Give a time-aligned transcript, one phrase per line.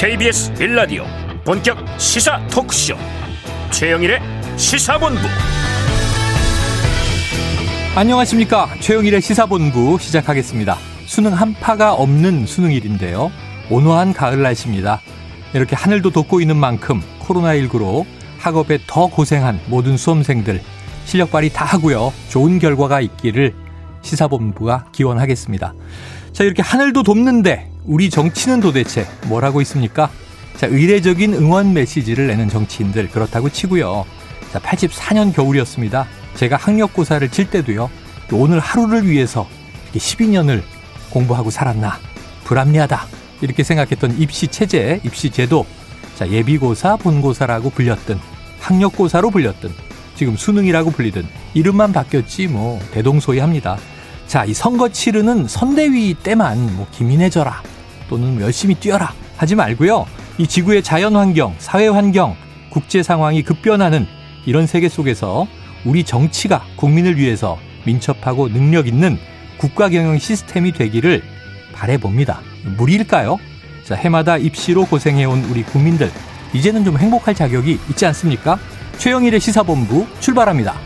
[0.00, 1.04] KBS 빌라디오
[1.44, 2.94] 본격 시사 토크쇼.
[3.70, 4.18] 최영일의
[4.56, 5.20] 시사본부.
[7.94, 8.70] 안녕하십니까?
[8.80, 10.78] 최영일의 시사본부 시작하겠습니다.
[11.04, 13.30] 수능 한파가 없는 수능일인데요.
[13.68, 15.02] 온화한 가을 날씨입니다.
[15.52, 18.06] 이렇게 하늘도 돋고 있는 만큼 코로나19로
[18.38, 20.62] 학업에 더 고생한 모든 수험생들
[21.04, 22.10] 실력 발휘 다 하고요.
[22.30, 23.54] 좋은 결과가 있기를
[24.00, 25.74] 시사본부가 기원하겠습니다.
[26.32, 30.10] 자 이렇게 하늘도 돋는데 우리 정치는 도대체 뭘 하고 있습니까?
[30.56, 34.04] 자, 의례적인 응원 메시지를 내는 정치인들 그렇다고 치고요.
[34.52, 36.06] 자, 84년 겨울이었습니다.
[36.34, 37.90] 제가 학력고사를 칠 때도요.
[38.32, 39.48] 오늘 하루를 위해서
[39.92, 40.62] 이렇게 12년을
[41.10, 41.98] 공부하고 살았나
[42.44, 43.06] 불합리하다
[43.40, 45.66] 이렇게 생각했던 입시 체제, 입시 제도,
[46.16, 48.18] 자 예비고사, 본고사라고 불렸든
[48.60, 49.70] 학력고사로 불렸든
[50.14, 53.78] 지금 수능이라고 불리든 이름만 바뀌었지 뭐 대동소이합니다.
[54.30, 57.64] 자, 이 선거 치르는 선대위 때만 뭐 기민해져라
[58.08, 60.06] 또는 열심히 뛰어라 하지 말고요.
[60.38, 62.36] 이 지구의 자연 환경, 사회 환경,
[62.68, 64.06] 국제 상황이 급변하는
[64.46, 65.48] 이런 세계 속에서
[65.84, 69.18] 우리 정치가 국민을 위해서 민첩하고 능력 있는
[69.58, 71.24] 국가 경영 시스템이 되기를
[71.72, 72.40] 바래봅니다.
[72.78, 73.36] 무리일까요?
[73.82, 76.08] 자, 해마다 입시로 고생해온 우리 국민들,
[76.52, 78.60] 이제는 좀 행복할 자격이 있지 않습니까?
[78.96, 80.76] 최영일의 시사본부 출발합니다.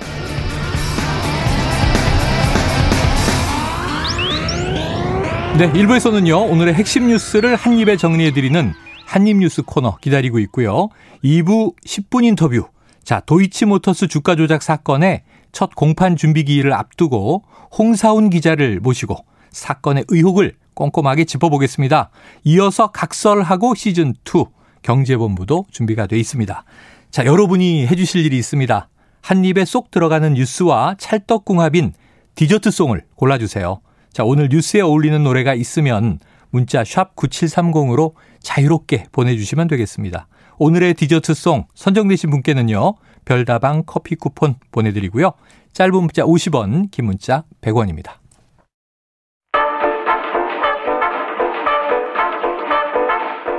[5.57, 8.73] 네, 1부에서는요, 오늘의 핵심 뉴스를 한입에 정리해드리는
[9.07, 10.89] 한입뉴스 코너 기다리고 있고요.
[11.23, 12.67] 2부 10분 인터뷰.
[13.05, 17.45] 자, 도이치모터스 주가 조작 사건의 첫 공판 준비 기일을 앞두고
[17.79, 19.15] 홍사훈 기자를 모시고
[19.53, 22.11] 사건의 의혹을 꼼꼼하게 짚어보겠습니다.
[22.43, 24.49] 이어서 각설하고 시즌2
[24.83, 26.65] 경제본부도 준비가 돼 있습니다.
[27.13, 28.89] 자, 여러분이 해주실 일이 있습니다.
[29.21, 31.93] 한 입에 쏙 들어가는 뉴스와 찰떡궁합인
[32.35, 33.81] 디저트송을 골라주세요.
[34.15, 40.29] 자, 오늘 뉴스에 어울리는 노래가 있으면 문자 샵 9730으로 자유롭게 보내주시면 되겠습니다.
[40.59, 42.95] 오늘의 디저트송 선정되신 분께는요.
[43.25, 45.33] 별다방 커피 쿠폰 보내드리고요.
[45.73, 48.13] 짧은 문자 50원, 긴 문자 100원입니다.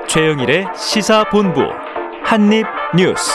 [0.07, 1.63] 최영일의 시사본부
[2.23, 3.29] 한입뉴스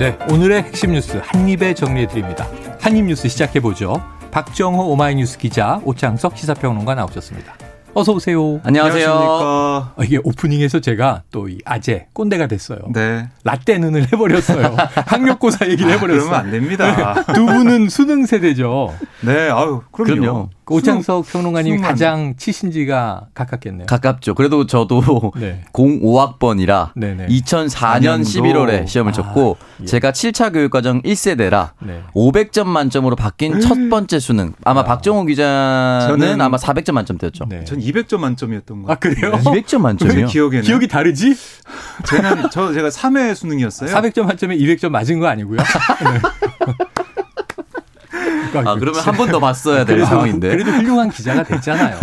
[0.00, 2.48] 네, 오늘의 핵심 뉴스 한입에 정리해드립니다.
[2.80, 4.17] 한입뉴스 시작해보죠.
[4.30, 7.54] 박정호 오마이뉴스 기자, 오창석 시사평론가 나오셨습니다.
[7.94, 8.60] 어서 오세요.
[8.62, 9.10] 안녕하세요.
[9.12, 12.78] 아, 이게 오프닝에서 제가 또 이 아재 꼰대가 됐어요.
[12.92, 13.28] 네.
[13.44, 14.76] 라떼는을 해버렸어요.
[15.06, 16.20] 학력고사 얘기를 해버렸어요.
[16.28, 17.14] 아, 그러면 안 됩니다.
[17.26, 17.32] 네.
[17.32, 18.94] 두 분은 수능 세대죠.
[19.22, 20.20] 네, 아유, 그럼요.
[20.20, 20.48] 그럼요.
[20.68, 23.86] 그 오창석 평론가님이 가장 치신 지가 가깝겠네요.
[23.86, 24.34] 가깝죠.
[24.34, 25.64] 그래도 저도 네.
[25.72, 27.28] 05학번이라 네네.
[27.28, 29.84] 2004년 11월에 시험을 아, 쳤고 예.
[29.86, 32.02] 제가 7차 교육과정 1세대라 네.
[32.14, 33.60] 500점 만점으로 바뀐 음.
[33.60, 34.52] 첫 번째 수능.
[34.62, 34.84] 아마 아.
[34.84, 37.46] 박정호 기자는 저는 아마 400점 만점대였죠.
[37.48, 37.64] 네.
[37.64, 39.12] 전 200점 만점이었던 거 같아요.
[39.12, 39.32] 아, 그래요?
[39.42, 40.26] 200점 만점이요?
[40.26, 40.62] 기억에는.
[40.64, 41.34] 기억이 다르지?
[42.04, 43.88] 저는 저 제가 3회 수능이었어요.
[43.90, 45.60] 400점 만점에 200점 맞은 거 아니고요.
[48.52, 48.58] 네.
[48.66, 50.48] 아, 그러면 한 번 더 봤어야 될 상황인데.
[50.48, 51.96] 그래도 훌륭한 기자가 됐잖아요.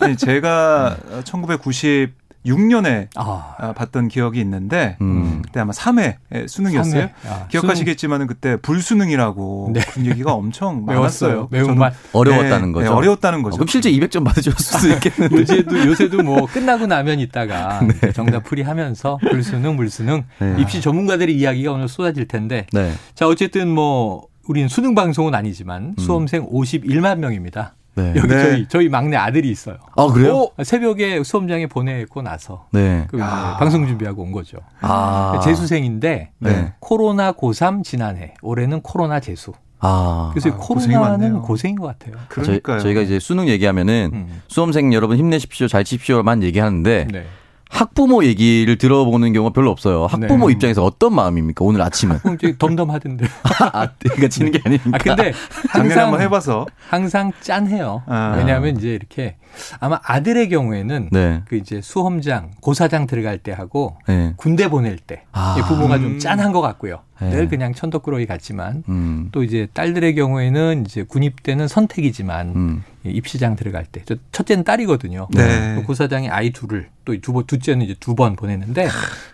[0.00, 2.14] 아니, 제가 1990
[2.46, 3.56] 6년에 아.
[3.58, 3.72] 아.
[3.72, 5.42] 봤던 기억이 있는데 음.
[5.44, 7.06] 그때 아마 3회 수능이었어요.
[7.06, 7.10] 3회.
[7.28, 9.80] 아, 기억하시겠지만 은 그때 불수능이라고 네.
[9.92, 11.48] 그 얘기가 엄청 많았어요.
[11.50, 12.84] 매운맛 어려웠다는 네, 거죠.
[12.88, 13.54] 네, 어려웠다는 거죠.
[13.54, 15.40] 어, 그럼 실제 200점 받으셨을 수도 있겠는데.
[15.42, 18.12] 요새도 요새도 뭐 끝나고 나면 있다가 네.
[18.12, 20.54] 정답 풀이하면서 불수능 불수능 네.
[20.58, 22.66] 입시 전문가들의 이야기가 오늘 쏟아질 텐데.
[22.72, 22.92] 네.
[23.16, 25.94] 자 어쨌든 뭐 우리는 수능 방송은 아니지만 음.
[25.98, 27.74] 수험생 51만 명입니다.
[27.96, 28.12] 네.
[28.14, 28.42] 여기 네.
[28.42, 29.78] 저희 저희 막내 아들이 있어요.
[29.96, 30.50] 아 그래요?
[30.56, 33.06] 어, 새벽에 수험장에 보내고 나서 네.
[33.08, 34.58] 그 방송 준비하고 온 거죠.
[34.82, 35.40] 아.
[35.42, 36.74] 재수생인데 네.
[36.78, 39.52] 코로나 고3 지난해 올해는 코로나 재수.
[39.78, 42.16] 아, 그래서 아, 코로나는 고생인 것 같아요.
[42.28, 42.80] 그러니까요.
[42.80, 44.42] 저희, 가 이제 수능 얘기하면은 음.
[44.48, 47.26] 수험생 여러분 힘내십시오, 잘 치십시오만 얘기하는데 네.
[47.76, 50.06] 학부모 얘기를 들어보는 경우가 별로 없어요.
[50.06, 50.54] 학부모 네.
[50.54, 51.62] 입장에서 어떤 마음입니까?
[51.62, 52.18] 오늘 아침은?
[52.58, 53.26] 덤덤하던데.
[53.72, 54.90] 아, 그러니까 치는 게 아니니까.
[54.92, 55.32] 아, 근데
[55.68, 58.02] 항상 한번 해봐서 항상 짠해요.
[58.06, 58.34] 아.
[58.38, 59.36] 왜냐하면 이제 이렇게
[59.78, 61.42] 아마 아들의 경우에는 네.
[61.46, 64.32] 그 이제 수험장, 고사장 들어갈 때 하고 네.
[64.36, 65.56] 군대 보낼 때 아.
[65.68, 67.00] 부모가 좀 짠한 것 같고요.
[67.20, 67.30] 네.
[67.30, 69.28] 늘 그냥 천덕꾸러기 같지만 음.
[69.32, 72.84] 또 이제 딸들의 경우에는 이제 군입 때는 선택이지만 음.
[73.04, 74.02] 입시장 들어갈 때
[74.32, 75.28] 첫째는 딸이거든요.
[75.32, 75.82] 네.
[75.86, 78.88] 고사장이 아이 둘을 또 두 번, 둘째는 이제 두 번 보냈는데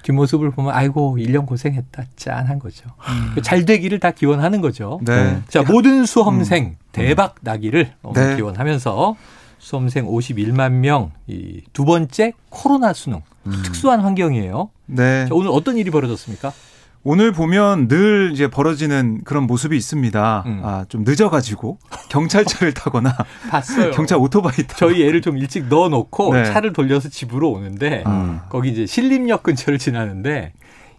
[0.04, 2.88] 뒷모습을 보면 아이고 1년 고생했다 짠한 거죠.
[3.36, 3.42] 음.
[3.42, 5.00] 잘 되기를 다 기원하는 거죠.
[5.04, 5.40] 네.
[5.48, 6.76] 자 모든 수험생 음.
[6.92, 8.36] 대박 나기를 네.
[8.36, 9.16] 기원하면서
[9.58, 13.22] 수험생 51만 명, 이 두 번째 코로나 수능.
[13.46, 13.62] 음.
[13.64, 14.70] 특수한 환경이에요.
[14.86, 15.26] 네.
[15.26, 16.52] 자, 오늘 어떤 일이 벌어졌습니까?
[17.04, 20.44] 오늘 보면 늘 이제 벌어지는 그런 모습이 있습니다.
[20.46, 20.60] 음.
[20.62, 21.78] 아, 좀 늦어가지고
[22.10, 23.16] 경찰차를 타거나
[23.50, 23.90] 봤어요.
[23.90, 26.44] 경찰 오토바이 타고 저희 애를 좀 일찍 넣어놓고 네.
[26.44, 28.40] 차를 돌려서 집으로 오는데 음.
[28.48, 30.52] 거기 이제 신림역 근처를 지나는데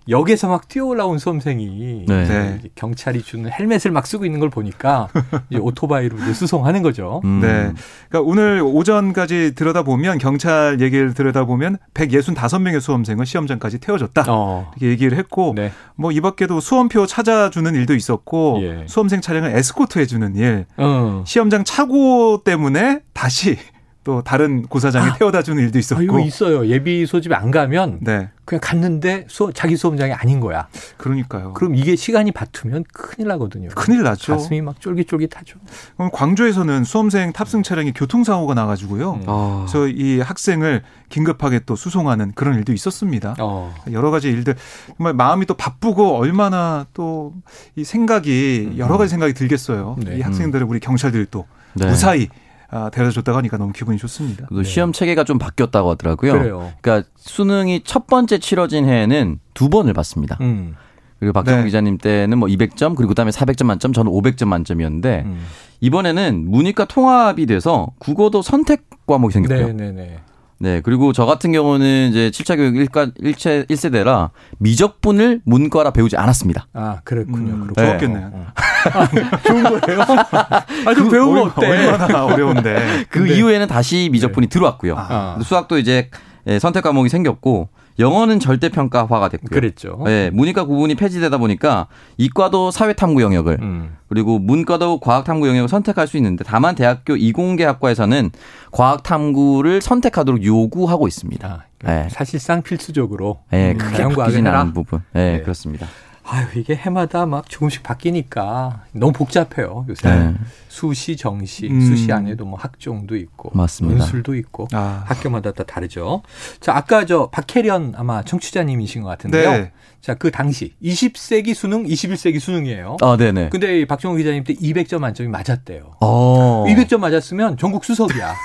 [0.09, 2.25] 역에서 막 뛰어 올라온 수험생이 네.
[2.25, 2.59] 네.
[2.75, 5.07] 경찰이 주는 헬멧을 막 쓰고 있는 걸 보니까
[5.49, 7.21] 이제 오토바이로 이제 수송하는 거죠.
[7.23, 7.39] 음.
[7.41, 7.71] 네.
[8.09, 14.25] 그러니까 오늘 오전까지 들여다보면 경찰 얘기를 들여다보면 165명의 수험생을 시험장까지 태워줬다.
[14.27, 14.71] 어.
[14.75, 15.71] 이렇게 얘기를 했고 네.
[15.95, 18.85] 뭐이 밖에도 수험표 찾아주는 일도 있었고 예.
[18.87, 21.23] 수험생 차량을 에스코트 해 주는 일, 어.
[21.25, 23.57] 시험장 차고 때문에 다시
[24.03, 25.99] 또 다른 고사장에 아, 태워다 주는 일도 있었고.
[25.99, 26.67] 아, 이거 있어요.
[26.67, 28.29] 예비 소집에 안 가면 네.
[28.45, 30.67] 그냥 갔는데 수, 자기 수험장이 아닌 거야.
[30.97, 31.53] 그러니까요.
[31.53, 33.69] 그럼 이게 시간이 바투면 큰일 나거든요.
[33.75, 34.33] 큰일 나죠.
[34.33, 35.59] 가슴이 막 쫄깃쫄깃하죠.
[35.95, 39.11] 그럼 광주에서는 수험생 탑승 차량이 교통사고가 나가지고요.
[39.13, 39.23] 음.
[39.27, 39.65] 어.
[39.67, 43.35] 그래서 이 학생을 긴급하게 또 수송하는 그런 일도 있었습니다.
[43.39, 43.73] 어.
[43.91, 44.55] 여러 가지 일들
[44.97, 47.33] 정말 마음이 또 바쁘고 얼마나 또
[47.75, 49.95] 이 생각이 여러 가지 생각이 들겠어요.
[49.99, 50.17] 네.
[50.17, 51.87] 이 학생들을 우리 경찰들이 또 네.
[51.87, 52.29] 무사히
[52.73, 54.47] 아, 데려다 줬다고 하니까 너무 기분이 좋습니다.
[54.51, 54.63] 네.
[54.63, 56.33] 시험 체계가 좀 바뀌었다고 하더라고요.
[56.33, 56.73] 그래요.
[56.81, 60.39] 그러니까 수능이 첫 번째 치러진 해에는 두 번을 받습니다.
[60.41, 60.75] 음.
[61.19, 61.65] 그리고 박정우 네.
[61.65, 65.45] 기자님 때는 뭐 200점 그리고 그다음에 400점 만점 저는 500점 만점이었는데 음.
[65.81, 69.67] 이번에는 문이과 통합이 돼서 국어도 선택 과목이 생겼고요.
[69.67, 69.91] 네 네네.
[69.91, 70.19] 네, 네.
[70.59, 74.29] 네, 그리고 저 같은 경우는 이제 7차 교육 1과 1체 1세대라
[74.59, 76.67] 미적분을 문과라 배우지 않았습니다.
[76.73, 77.53] 아, 그랬군요.
[77.53, 78.27] 음, 좋았겠네요.
[78.27, 78.72] 어, 어.
[78.91, 79.07] 아,
[79.43, 80.01] 좋은 거예요?
[80.01, 81.67] 아, 좀 그, 배우면 어때?
[81.67, 83.05] 얼마나 어려운데.
[83.09, 83.35] 그 네.
[83.35, 84.49] 이후에는 다시 미적분이 네.
[84.49, 84.95] 들어왔고요.
[84.97, 85.39] 아.
[85.43, 86.09] 수학도 이제
[86.47, 87.69] 예, 선택 과목이 생겼고
[87.99, 89.49] 영어는 절대 평가화가 됐고요.
[89.49, 90.01] 그랬죠.
[90.05, 91.87] 네, 문이과 구분이 폐지되다 보니까
[92.17, 93.97] 이과도 사회 탐구 영역을 음.
[94.09, 98.31] 그리고 문과도 과학 탐구 영역을 선택할 수 있는데 다만 대학교 이공계 학과에서는
[98.71, 101.47] 과학 탐구를 선택하도록 요구하고 있습니다.
[101.47, 102.07] 아, 네.
[102.09, 105.01] 사실상 필수적으로 네, 크게 바뀌진 않은 부분.
[105.13, 105.87] 네, 네, 그렇습니다.
[106.25, 110.09] 아유, 이게 해마다 막 조금씩 바뀌니까 너무 복잡해요, 요새.
[110.09, 110.33] 네.
[110.69, 111.81] 수시, 정시, 음.
[111.81, 113.51] 수시 안에도 뭐 학종도 있고.
[113.53, 113.99] 맞습니다.
[113.99, 114.67] 문술도 있고.
[114.71, 115.03] 아.
[115.05, 116.23] 학교마다 다 다르죠.
[116.61, 119.51] 자, 아까 저 박혜련 아마 청취자님이신 것 같은데요.
[119.51, 119.71] 네.
[120.03, 122.97] 자, 그 당시 20세기 수능, 21세기 수능이에요.
[123.01, 123.47] 아, 네네.
[123.49, 125.95] 근데 박정우 기자님 때 200점 만점이 맞았대요.
[126.01, 126.65] 어.
[126.67, 128.35] 200점 맞았으면 전국 수석이야.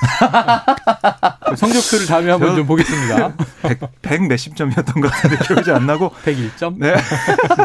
[1.59, 3.35] 성적표를 다음에 한번 좀 보겠습니다.
[3.63, 6.11] 100, 100 몇십 점이었던 것 같은데 기억이 안 나고.
[6.25, 6.77] 101점?
[6.79, 6.95] 네.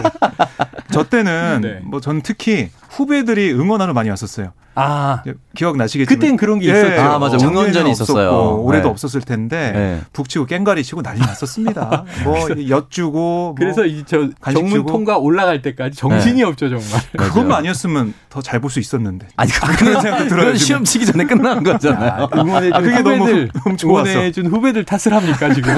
[0.92, 1.80] 저 때는 네.
[1.84, 4.54] 뭐전 특히 후배들이 응원하러 많이 왔었어요.
[4.76, 5.22] 아
[5.56, 6.94] 기억 나시겠지만 그땐 그런 게 있었죠.
[6.94, 8.56] 예, 아 맞아 응원전이 있었어요.
[8.64, 8.90] 올해도 네.
[8.92, 10.02] 없었을 텐데 네.
[10.14, 12.06] 북치고 깽가리 치고 난리 났었습니다.
[12.26, 12.38] 뭐
[12.70, 16.44] 엿주고 뭐 그래서 이저 정문 통과 올라갈 때까지 정신이 네.
[16.44, 17.02] 없죠 정말.
[17.18, 19.28] 그것만 아니었으면 더 잘 볼 수 있었는데.
[19.38, 20.56] 아니 그런 생각도 들어요.
[20.56, 22.28] 시험 치기 전에 끝난 거잖아요.
[22.32, 25.76] 아, 응원해 준 아, 그게 후배들 너무, 너무 응원해 준 후배들 탓을 합니까 지금?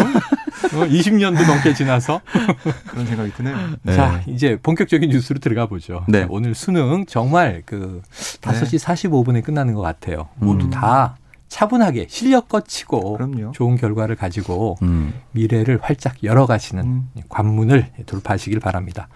[0.69, 2.21] 20년도 어, 넘게 지나서
[2.87, 3.57] 그런 생각이 드네요.
[3.83, 3.95] 네.
[3.95, 6.03] 자, 이제 본격적인 뉴스로 들어가 보죠.
[6.07, 6.25] 네.
[6.29, 8.01] 오늘 수능 정말 그
[8.41, 10.29] 5시 45분에 끝나는 것 같아요.
[10.35, 10.69] 모두 음.
[10.71, 11.17] 다
[11.49, 13.51] 차분하게 실력껏 치고 그럼요.
[13.53, 15.13] 좋은 결과를 가지고 음.
[15.31, 17.09] 미래를 활짝 열어가시는 음.
[17.29, 19.07] 관문을 돌파하시길 바랍니다.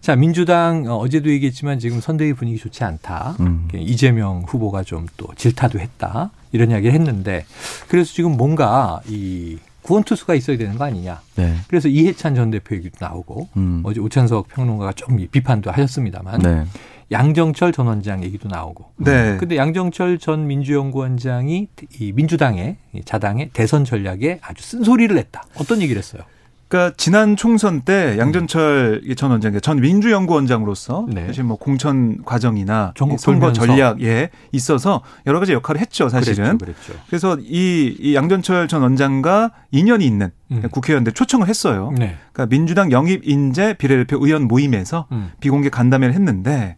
[0.00, 3.36] 자, 민주당 어, 어제도 얘기했지만 지금 선대위 분위기 좋지 않다.
[3.40, 3.68] 음.
[3.74, 6.30] 이재명 후보가 좀 또 질타도 했다.
[6.52, 7.44] 이런 이야기를 했는데
[7.88, 11.20] 그래서 지금 뭔가 이 구원 투수가 있어야 되는 거 아니냐.
[11.36, 11.54] 네.
[11.68, 13.82] 그래서 이해찬 전 대표 얘기도 나오고 음.
[13.84, 16.64] 어제 오찬석 평론가가 좀 비판도 하셨습니다만 네.
[17.12, 18.90] 양정철 전 원장 얘기도 나오고.
[18.96, 19.36] 네.
[19.38, 21.68] 근데 양정철 전 민주연구원장이
[22.00, 25.44] 이 민주당의 자당의 대선 전략에 아주 쓴소리를 냈다.
[25.60, 26.22] 어떤 얘기를 했어요?
[26.68, 31.26] 그러니까 지난 총선 때 양전철 전 원장, 전 민주연구원장으로서 네.
[31.26, 36.58] 사실 뭐 공천 과정이나 선거 전략에 있어서 여러 가지 역할을 했죠, 사실은.
[36.58, 37.04] 그랬죠, 그랬죠.
[37.08, 40.62] 그래서 이, 이 양전철 전 원장과 인연이 있는 음.
[40.70, 41.92] 국회의원들 초청을 했어요.
[41.96, 42.16] 네.
[42.32, 45.32] 그러니까 민주당 영입 인재 비례대표 의원 모임에서 음.
[45.40, 46.76] 비공개 간담회를 했는데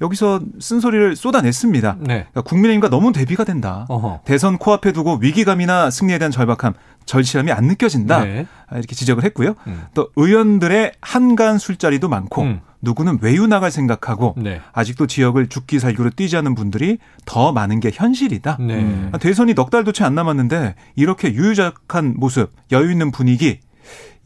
[0.00, 1.96] 여기서 쓴소리를 쏟아냈습니다.
[2.00, 2.06] 네.
[2.30, 3.86] 그러니까 국민의힘과 너무 대비가 된다.
[3.88, 4.20] 어허.
[4.24, 6.74] 대선 코앞에 두고 위기감이나 승리에 대한 절박함,
[7.06, 8.24] 절실함이 안 느껴진다.
[8.24, 8.46] 네.
[8.68, 9.54] 아, 이렇게 지적을 했고요.
[9.66, 9.82] 음.
[9.94, 12.60] 또 의원들의 한간 술자리도 많고 음.
[12.82, 14.60] 누구는 외유 나갈 생각하고 네.
[14.72, 18.58] 아직도 지역을 죽기 살기로 뛰지 않는 분들이 더 많은 게 현실이다.
[18.60, 18.74] 네.
[18.76, 19.12] 음.
[19.20, 23.60] 대선이 넉 달도 채 안 남았는데 이렇게 유유작한 모습, 여유 있는 분위기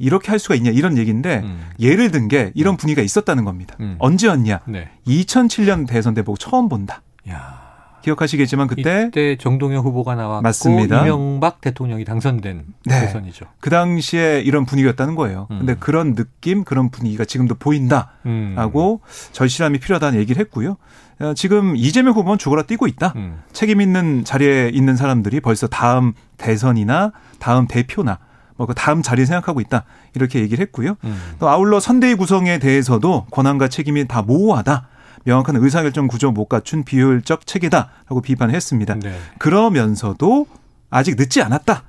[0.00, 1.60] 이렇게 할 수가 있냐 이런 얘기인데 음.
[1.80, 2.76] 예를 든 게 이런 음.
[2.76, 3.76] 분위기가 있었다는 겁니다.
[3.80, 3.96] 음.
[3.98, 4.60] 언제였냐?
[4.66, 4.88] 네.
[5.06, 7.02] 2007년 대선 때 보고 처음 본다.
[7.28, 7.67] 야.
[8.08, 11.02] 기억하시겠지만 그때 이때 정동영 후보가 나왔고 맞습니다.
[11.02, 13.00] 이명박 대통령이 당선된 네.
[13.00, 13.46] 대선이죠.
[13.60, 15.46] 그 당시에 이런 분위기였다는 거예요.
[15.50, 15.58] 음.
[15.58, 19.08] 근데 그런 느낌, 그런 분위기가 지금도 보인다라고 음.
[19.32, 20.76] 절실함이 필요하다는 얘기를 했고요.
[21.20, 23.12] 어, 지금 이재명 후보는 죽어라 뛰고 있다.
[23.16, 23.42] 음.
[23.52, 28.18] 책임 있는 자리에 있는 사람들이 벌써 다음 대선이나 다음 대표나
[28.56, 29.84] 뭐그 다음 자리 생각하고 있다
[30.14, 30.96] 이렇게 얘기를 했고요.
[31.04, 31.20] 음.
[31.38, 34.88] 또 아울러 선대위 구성에 대해서도 권한과 책임이 다 모호하다.
[35.24, 38.94] 명확한 의사결정 구조 못 갖춘 비효율적 체계다라고 비판했습니다.
[38.96, 39.18] 네.
[39.38, 40.46] 그러면서도
[40.90, 41.82] 아직 늦지 않았다.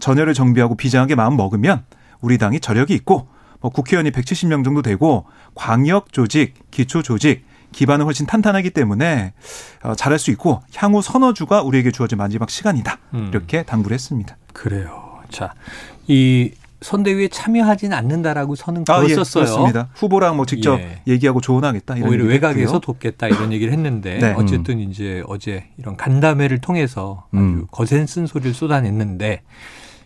[0.00, 1.84] 전열을 정비하고 비장하게 마음 먹으면
[2.20, 3.28] 우리 당이 저력이 있고
[3.60, 9.34] 뭐 국회의원이 170명 정도 되고 광역 조직, 기초 조직 기반은 훨씬 탄탄하기 때문에
[9.82, 12.98] 어, 잘할 수 있고 향후 선어주가 우리에게 주어진 마지막 시간이다.
[13.14, 13.28] 음.
[13.30, 14.36] 이렇게 당부를 했습니다.
[14.52, 15.18] 그래요.
[15.30, 15.52] 자,
[16.06, 19.42] 이 선대위에 참여하지는 않는다라고 선은 걸었었어요.
[19.44, 19.88] 아, 예, 그렇습니다.
[19.94, 21.02] 후보랑 뭐 직접 예.
[21.06, 22.80] 얘기하고 조언하겠다 이런 오히려 외곽에서 했고요.
[22.80, 24.34] 돕겠다 이런 얘기를 했는데 네.
[24.36, 27.66] 어쨌든 이제 어제 이런 간담회를 통해서 아주 음.
[27.70, 29.42] 거센 쓴소리를 쏟아냈는데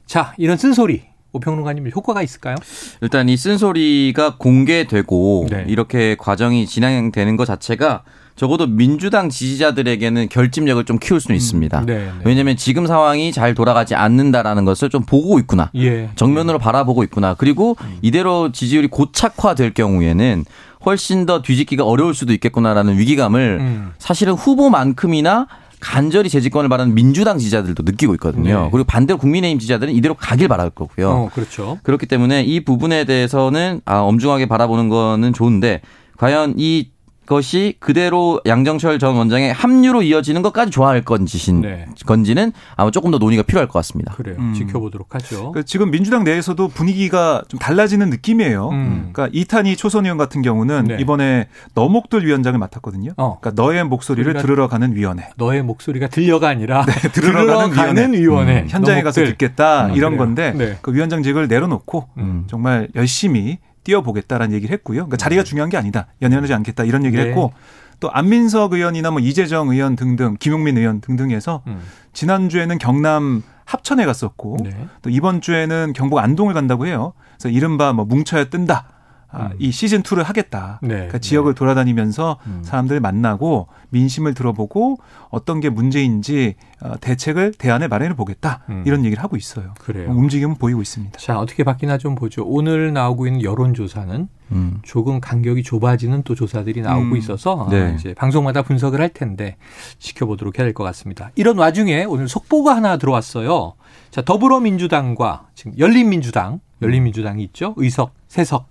[0.06, 1.02] 자 이런 쓴소리
[1.32, 2.56] 오평론가님 효과가 있을까요?
[3.00, 5.64] 일단 이 쓴소리가 공개되고 네.
[5.68, 8.04] 이렇게 과정이 진행되는 것 자체가
[8.36, 11.36] 적어도 민주당 지지자들에게는 결집력을 좀 키울 수는 음.
[11.36, 11.84] 있습니다.
[11.86, 12.10] 네, 네.
[12.24, 15.70] 왜냐하면 지금 상황이 잘 돌아가지 않는다라는 것을 좀 보고 있구나.
[15.76, 16.10] 예.
[16.16, 16.62] 정면으로 예.
[16.62, 17.34] 바라보고 있구나.
[17.34, 17.98] 그리고 음.
[18.02, 20.44] 이대로 지지율이 고착화될 경우에는
[20.84, 23.92] 훨씬 더 뒤집기가 어려울 수도 있겠구나라는 위기감을 음.
[23.98, 25.46] 사실은 후보만큼이나
[25.82, 28.62] 간절히 재집권을 바라는 민주당 지지자들도 느끼고 있거든요.
[28.64, 28.68] 네.
[28.70, 31.10] 그리고 반대로 국민의힘 지지자들은 이대로 가길 바랄 거고요.
[31.10, 31.78] 어, 그렇죠.
[31.82, 35.80] 그렇기 때문에 이 부분에 대해서는 아, 엄중하게 바라보는 거는 좋은데
[36.16, 36.90] 과연 이
[37.26, 41.86] 것이 그대로 양정철 전 원장의 합류로 이어지는 것까지 좋아할 건지신 네.
[42.04, 44.12] 건지는 아마 조금 더 논의가 필요할 것 같습니다.
[44.14, 44.36] 그래요.
[44.38, 44.54] 음.
[44.54, 45.52] 지켜보도록 하죠.
[45.52, 48.68] 그 지금 민주당 내에서도 분위기가 좀 달라지는 느낌이에요.
[48.70, 49.10] 음.
[49.12, 50.96] 그러니까 이탄희 초선 의원 같은 경우는 네.
[51.00, 53.12] 이번에 너목들 위원장을 맡았거든요.
[53.16, 53.38] 어.
[53.40, 55.28] 그러니까 너의 목소리를 들으러 가는 위원회.
[55.36, 58.62] 너의 목소리가 들려가 아니라 네, 들으러, 들으러, 가는, 가는 위원회.
[58.62, 58.68] 음.
[58.68, 59.04] 현장에 너목들.
[59.24, 60.18] 가서 듣겠다 음, 이런 그래요.
[60.18, 60.78] 건데 네.
[60.82, 62.44] 그 위원장직을 내려놓고 음.
[62.48, 65.00] 정말 열심히 뛰어보겠다라는 얘기를 했고요.
[65.00, 66.06] 그러니까 자리가 중요한 게 아니다.
[66.22, 67.30] 연연하지 않겠다 이런 얘기를 네.
[67.30, 67.52] 했고
[68.00, 71.80] 또 안민석 의원이나 뭐 이재정 의원 등등 김용민 의원 등등해서 음.
[72.12, 74.70] 지난주에는 경남 합천에 갔었고 네.
[75.02, 77.12] 또 이번 주에는 경북 안동을 간다고 해요.
[77.38, 78.91] 그래서 이른바 뭐 뭉쳐야 뜬다.
[79.32, 79.56] 아, 음.
[79.58, 80.78] 이 시즌 2를 하겠다.
[80.82, 80.88] 네.
[80.88, 81.58] 그러니까 지역을 네.
[81.58, 82.60] 돌아다니면서 음.
[82.64, 84.98] 사람들 만나고 민심을 들어보고
[85.30, 88.62] 어떤 게 문제인지 어, 대책을 대안을 마련해 보겠다.
[88.68, 88.82] 음.
[88.86, 89.72] 이런 얘기를 하고 있어요.
[89.80, 90.10] 그래요.
[90.10, 91.18] 움직임은 보이고 있습니다.
[91.18, 92.44] 자, 어떻게 바뀌나 좀 보죠.
[92.46, 94.78] 오늘 나오고 있는 여론조사는 음.
[94.82, 97.16] 조금 간격이 좁아지는 또 조사들이 나오고 음.
[97.16, 97.94] 있어서 네.
[97.98, 99.56] 이제 방송마다 분석을 할 텐데
[99.98, 101.30] 지켜보도록 해야 될 것 같습니다.
[101.36, 103.74] 이런 와중에 오늘 속보가 하나 들어왔어요.
[104.10, 107.74] 자, 더불어민주당과 지금 열린민주당, 열린민주당이 있죠.
[107.76, 108.68] 의석 세석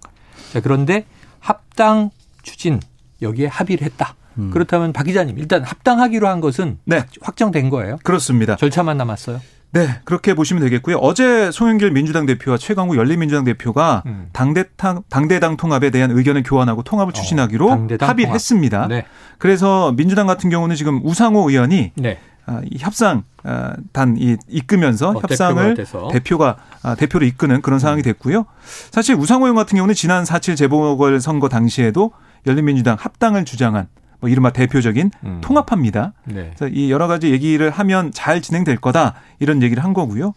[0.51, 1.05] 자, 그런데
[1.39, 2.09] 합당
[2.43, 2.79] 추진
[3.21, 4.15] 여기에 합의를 했다.
[4.37, 4.49] 음.
[4.51, 7.03] 그렇다면 박 기자님 일단 합당하기로 한 것은 네.
[7.21, 7.97] 확정된 거예요?
[8.03, 8.55] 그렇습니다.
[8.55, 9.41] 절차만 남았어요.
[9.73, 10.97] 네, 그렇게 보시면 되겠고요.
[10.97, 14.27] 어제 송영길 민주당 대표와 최강욱 열린민주당 대표가 음.
[14.33, 18.19] 당대당 당대당 통합에 대한 의견을 교환하고 통합을 어, 추진하기로 어, 합의를 통합.
[18.19, 18.87] 했습니다.
[18.89, 19.05] 네.
[19.37, 22.19] 그래서 민주당 같은 경우는 지금 우상호 의원이 네.
[22.45, 25.75] 아, 이 협상 아, 단이 이끌면서 어, 협상을
[26.11, 28.45] 대표가 아, 대표로 이끄는 그런 상황이 됐고요.
[28.91, 32.11] 사실 우상호 의원 같은 경우는 지난 4.7 재보궐 선거 당시에도
[32.47, 33.87] 열린민주당 합당을 주장한
[34.19, 35.41] 뭐 이른바 대표적인 음.
[35.41, 36.13] 통합합니다.
[36.25, 36.51] 네.
[36.55, 40.33] 그래서 이 여러 가지 얘기를 하면 잘 진행될 거다 이런 얘기를 한 거고요.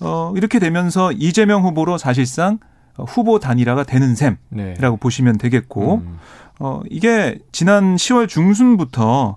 [0.00, 2.58] 어, 이렇게 되면서 이재명 후보로 사실상
[2.96, 4.96] 후보 단일화가 되는 셈이라고 네.
[5.00, 6.18] 보시면 되겠고, 음.
[6.60, 9.36] 어, 이게 지난 10월 중순부터 어,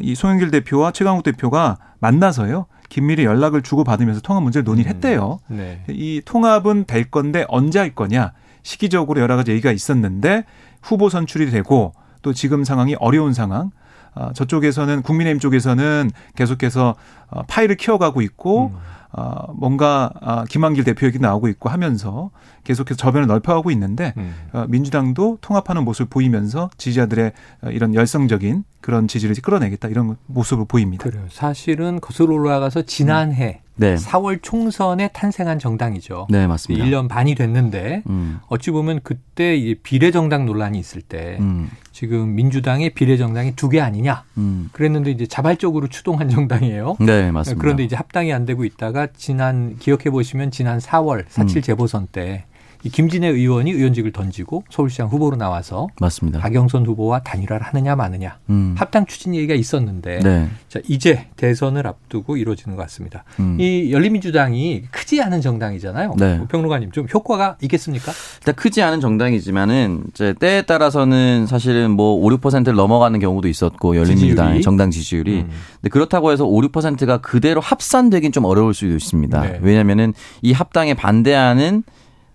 [0.00, 2.66] 이 송영길 대표와 최강욱 대표가 만나서요.
[2.88, 4.94] 긴밀히 연락을 주고받으면서 통합 문제를 논의를 음.
[4.94, 5.38] 했대요.
[5.50, 5.82] 음, 네.
[5.88, 8.32] 이 통합은 될 건데 언제 할 거냐.
[8.62, 10.44] 시기적으로 여러 가지 얘기가 있었는데
[10.82, 13.70] 후보 선출이 되고 또 지금 상황이 어려운 상황.
[14.14, 16.94] 어, 저쪽에서는 국민의힘 쪽에서는 계속해서
[17.30, 18.94] 어, 파일을 키워가고 있고 음.
[19.16, 22.30] 어, 뭔가 아, 김한길 대표 얘기 나오고 있고 하면서
[22.64, 24.34] 계속해서 저변을 넓혀가고 있는데 음.
[24.52, 31.04] 어, 민주당도 통합하는 모습을 보이면서 지지자들의 어, 이런 열성적인 그런 지지를 끌어내겠다 이런 모습을 보입니다.
[31.04, 31.24] 그래요.
[31.30, 33.63] 사실은 거슬러 올라가서 지난해 음.
[33.76, 33.96] 네.
[33.96, 36.28] 4월 총선에 탄생한 정당이죠.
[36.30, 36.84] 네, 맞습니다.
[36.84, 38.38] 1년 반이 됐는데 음.
[38.48, 41.70] 어찌 보면 그때 이제 비례정당 논란이 있을 때 음.
[41.92, 44.22] 지금 민주당의 비례정당이 두 개 아니냐.
[44.38, 44.68] 음.
[44.72, 46.96] 그랬는데 이제 자발적으로 추동한 정당이에요.
[47.00, 47.60] 네, 맞습니다.
[47.60, 51.62] 그런데 이제 합당이 안 되고 있다가 지난 기억해 보시면 지난 4월 4.7 음.
[51.62, 52.44] 재보선 때
[52.84, 56.38] 이 김진애 의원이 의원직을 던지고 서울시장 후보로 나와서 맞습니다.
[56.40, 58.74] 박영선 후보와 단일화를 하느냐 마느냐 음.
[58.76, 60.48] 합당 추진 얘기가 있었는데 네.
[60.68, 63.24] 자 이제 대선을 앞두고 이루어지는 것 같습니다.
[63.40, 63.56] 음.
[63.58, 66.14] 이 열린민주당이 크지 않은 정당이잖아요.
[66.18, 66.36] 네.
[66.36, 68.12] 뭐 평론가님 좀 효과가 있겠습니까?
[68.40, 74.60] 일단 크지 않은 정당이지만은 이제 때에 따라서는 사실은 뭐 5, 6%를 넘어가는 경우도 있었고 열린민주당
[74.60, 75.50] 정당 지지율이 음.
[75.80, 79.40] 근데 그렇다고 해서 5, 6%가 그대로 합산되긴 좀 어려울 수도 있습니다.
[79.40, 79.58] 네.
[79.62, 80.12] 왜냐하면은
[80.42, 81.82] 이 합당에 반대하는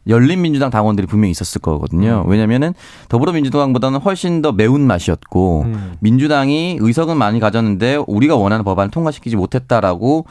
[0.08, 2.24] 열린민주당 당원들이 분명히 있었을 거거든요.
[2.26, 2.30] 음.
[2.30, 2.74] 왜냐면은
[3.10, 5.94] 더불어민주당보다는 훨씬 더 매운 맛이었고 음.
[6.00, 10.26] 민주당이 의석은 많이 가졌는데 우리가 원하는 법안을 통과시키지 못했다라고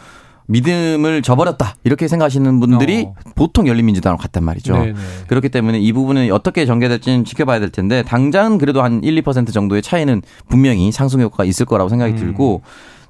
[0.49, 3.15] 믿음을 저버렸다 이렇게 생각하시는 분들이 어.
[3.35, 4.73] 보통 열린민주당으로 갔단 말이죠.
[4.73, 4.95] 네네.
[5.29, 9.83] 그렇기 때문에 이 부분은 어떻게 전개될지는 지켜봐야 될 텐데 당장은 그래도 한 1, 2% 정도의
[9.83, 12.17] 차이는 분명히 상승 효과가 있을 거라고 생각이 음.
[12.17, 12.63] 들고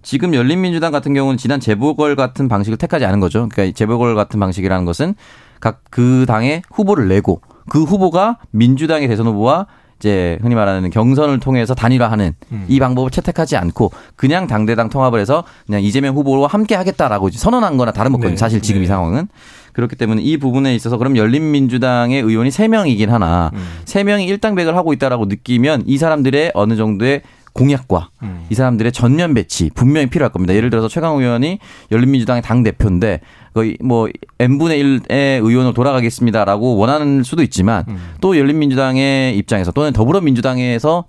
[0.02, 3.48] 지금 열린민주당 같은 경우는 지난 재보궐 같은 방식을 택하지 않은 거죠.
[3.48, 5.14] 그러니까 재보궐 같은 방식이라는 것은
[5.60, 9.66] 각 그 당의 후보를 내고 그 후보가 민주당의 대선 후보와
[9.98, 12.64] 이제 흔히 말하는 경선을 통해서 단일화하는 음.
[12.68, 17.90] 이 방법을 채택하지 않고 그냥 당대당 통합을 해서 그냥 이재명 후보와 함께 하겠다라고 선언한 거나
[17.90, 18.34] 다름없거든요.
[18.34, 18.36] 네.
[18.36, 18.84] 사실 지금 네.
[18.84, 19.26] 이 상황은.
[19.72, 23.64] 그렇기 때문에 이 부분에 있어서 그럼 열린민주당의 의원이 3명이긴 하나 음.
[23.84, 27.22] 3명이 일당백을 하고 있다라고 느끼면 이 사람들의 어느 정도의
[27.58, 28.46] 공약과 음.
[28.50, 30.54] 이 사람들의 전면 배치 분명히 필요할 겁니다.
[30.54, 31.58] 예를 들어서 최강 의원이
[31.90, 33.20] 열린민주당의 당 대표인데
[33.52, 37.96] 거의 뭐 n분의 1의 의원으로 돌아가겠습니다라고 원하는 수도 있지만 음.
[38.20, 41.06] 또 열린민주당의 입장에서 또는 더불어민주당에서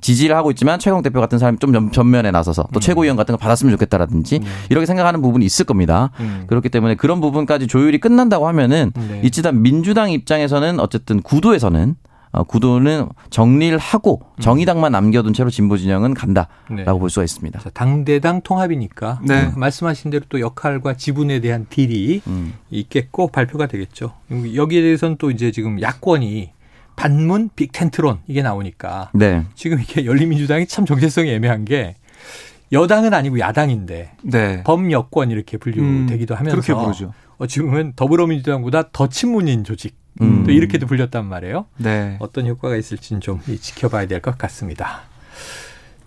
[0.00, 2.80] 지지를 하고 있지만 최강 대표 같은 사람이 좀 전면에 나서서 또 음.
[2.80, 4.46] 최고위원 같은 거 받았으면 좋겠다라든지 음.
[4.70, 6.10] 이렇게 생각하는 부분이 있을 겁니다.
[6.18, 6.44] 음.
[6.48, 9.22] 그렇기 때문에 그런 부분까지 조율이 끝난다고 하면은 네.
[9.24, 14.40] 이치단 민주당 입장에서는 어쨌든 구도에서는 어, 구도는 정리를 하고 음.
[14.40, 16.84] 정의당만 남겨둔 채로 진보 진영은 간다라고 네.
[16.84, 17.60] 볼 수가 있습니다.
[17.60, 19.52] 자, 당대당 통합이니까 네.
[19.56, 22.54] 말씀하신 대로 또 역할과 지분에 대한 딜이 음.
[22.70, 24.12] 있겠고 발표가 되겠죠.
[24.54, 26.50] 여기에 대해서는 또 이제 지금 야권이
[26.96, 29.44] 반문 빅텐트론 이게 나오니까 네.
[29.54, 31.96] 지금 이게 열린민주당이 참 정체성이 애매한 게
[32.72, 34.62] 여당은 아니고 야당인데 네.
[34.64, 37.12] 범여권 이렇게 분류되기도 음, 하면서 그렇게 부르죠.
[37.38, 40.44] 어, 지금은 더불어민주당보다 더 친문인 조직 음.
[40.44, 41.66] 또 이렇게도 불렸단 말이에요.
[41.78, 42.16] 네.
[42.20, 45.02] 어떤 효과가 있을지는 좀 지켜봐야 될 것 같습니다.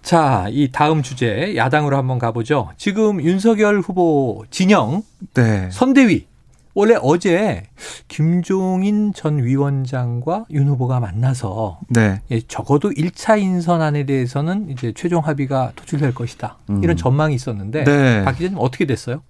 [0.02, 2.72] 자, 이 다음 주제 야당으로 한번 가보죠.
[2.78, 5.70] 지금 윤석열 후보 진영 네.
[5.72, 6.28] 선대위
[6.74, 7.64] 원래 어제
[8.08, 12.22] 김종인 전 위원장과 윤 후보가 만나서 네.
[12.32, 16.58] 예, 적어도 1차 인선안에 대해서는 이제 최종 합의가 도출될 것이다.
[16.70, 16.84] 음.
[16.84, 18.24] 이런 전망이 있었는데 네.
[18.24, 19.24] 박 기자님 어떻게 됐어요?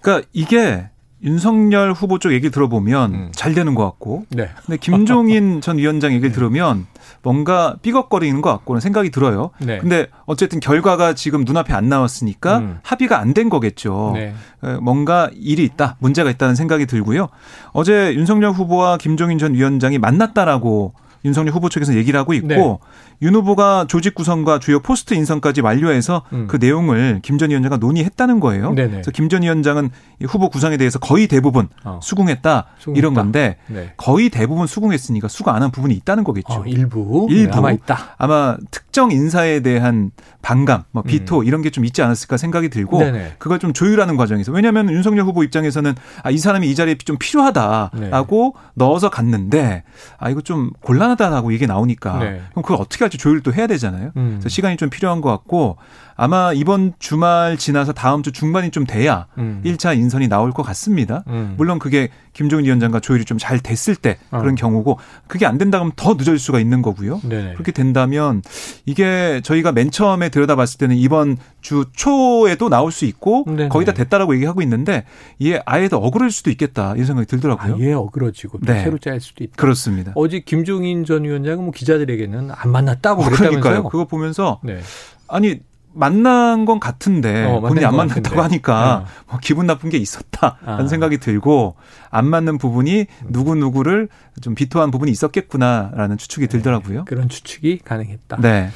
[0.00, 0.88] 그러니까 이게
[1.22, 3.28] 윤석열 후보 쪽 얘기 들어보면 음.
[3.32, 4.48] 잘 되는 것 같고, 네.
[4.64, 6.34] 근데 김종인 전 위원장 얘기를 네.
[6.34, 6.86] 들으면
[7.22, 9.50] 뭔가 삐걱거리는 것 같고는 생각이 들어요.
[9.58, 9.78] 네.
[9.78, 12.78] 근데 어쨌든 결과가 지금 눈앞에 안 나왔으니까 음.
[12.82, 14.12] 합의가 안 된 거겠죠.
[14.14, 14.34] 네.
[14.82, 17.28] 뭔가 일이 있다, 문제가 있다는 생각이 들고요.
[17.72, 22.78] 어제 윤석열 후보와 김종인 전 위원장이 만났다라고 윤석열 후보 측에서 얘기를 하고 있고 네.
[23.22, 26.46] 윤 후보가 조직 구성과 주요 포스트 인선까지 완료해서 음.
[26.48, 28.72] 그 내용을 김 전 위원장과 논의했다는 거예요.
[28.74, 28.90] 네네.
[28.90, 29.90] 그래서 김 전 위원장은
[30.26, 32.00] 후보 구성에 대해서 거의 대부분 어.
[32.02, 33.92] 수긍했다, 수긍했다, 이런 건데 네.
[33.96, 36.52] 거의 대부분 수긍했으니까 수긍 안 한 부분이 있다는 거겠죠.
[36.52, 38.14] 어, 일부 일부 아마 있다.
[38.18, 40.10] 아마 특정 인사에 대한
[40.42, 41.44] 반감, 뭐 비토 음.
[41.44, 43.34] 이런 게 좀 있지 않았을까 생각이 들고 네네.
[43.38, 48.54] 그걸 좀 조율하는 과정에서 왜냐하면 윤석열 후보 입장에서는 아, 이 사람이 이 자리에 좀 필요하다라고
[48.56, 48.68] 네.
[48.74, 49.84] 넣어서 갔는데
[50.18, 52.40] 아 이거 좀 곤란 하다라고 이게 나오니까 네.
[52.50, 54.12] 그럼 그걸 어떻게 할지 조율도 해야 되잖아요.
[54.16, 54.36] 음.
[54.38, 55.76] 그래서 시간이 좀 필요한 것 같고
[56.16, 59.62] 아마 이번 주말 지나서 다음 주 중반이 좀 돼야 음.
[59.64, 61.24] 1차 인선이 나올 것 같습니다.
[61.28, 61.54] 음.
[61.56, 64.54] 물론 그게 김종인 위원장과 조율이 좀 잘 됐을 때 그런 어.
[64.54, 67.20] 경우고 그게 안 된다 그러면 더 늦어질 수가 있는 거고요.
[67.22, 67.54] 네네.
[67.54, 68.42] 그렇게 된다면
[68.86, 73.68] 이게 저희가 맨 처음에 들여다봤을 때는 이번 주 초에도 나올 수 있고 네네.
[73.68, 75.04] 거의 다 됐다라고 얘기하고 있는데
[75.38, 77.76] 이게 아예 더 억울할 수도 있겠다 이런 생각이 들더라고요.
[77.76, 78.82] 아예 어그러지고 네.
[78.84, 79.54] 새로 짤 수도 있다.
[79.56, 80.12] 그렇습니다.
[80.14, 83.60] 어제 김종인 전 위원장은 뭐 기자들에게는 안 만났다고 어, 그랬다면서요.
[83.60, 83.88] 그러니까요.
[83.90, 84.80] 그거 보면서 네.
[85.28, 85.60] 아니
[85.92, 89.06] 만난 건 같은데 어, 본인이 안 만났다고 하니까 어.
[89.28, 90.88] 뭐 기분 나쁜 게 있었다라는 아.
[90.88, 91.76] 생각이 들고
[92.10, 94.08] 안 맞는 부분이 누구 누구를
[94.40, 96.50] 좀 비토한 부분이 있었겠구나라는 추측이 네.
[96.50, 97.04] 들더라고요.
[97.06, 98.38] 그런 추측이 가능했다.
[98.40, 98.70] 네.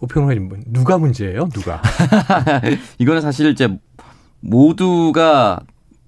[0.00, 1.48] 오평론님 누가 문제예요?
[1.48, 1.80] 누가?
[2.98, 3.68] 이거는 사실 이제
[4.40, 5.60] 모두가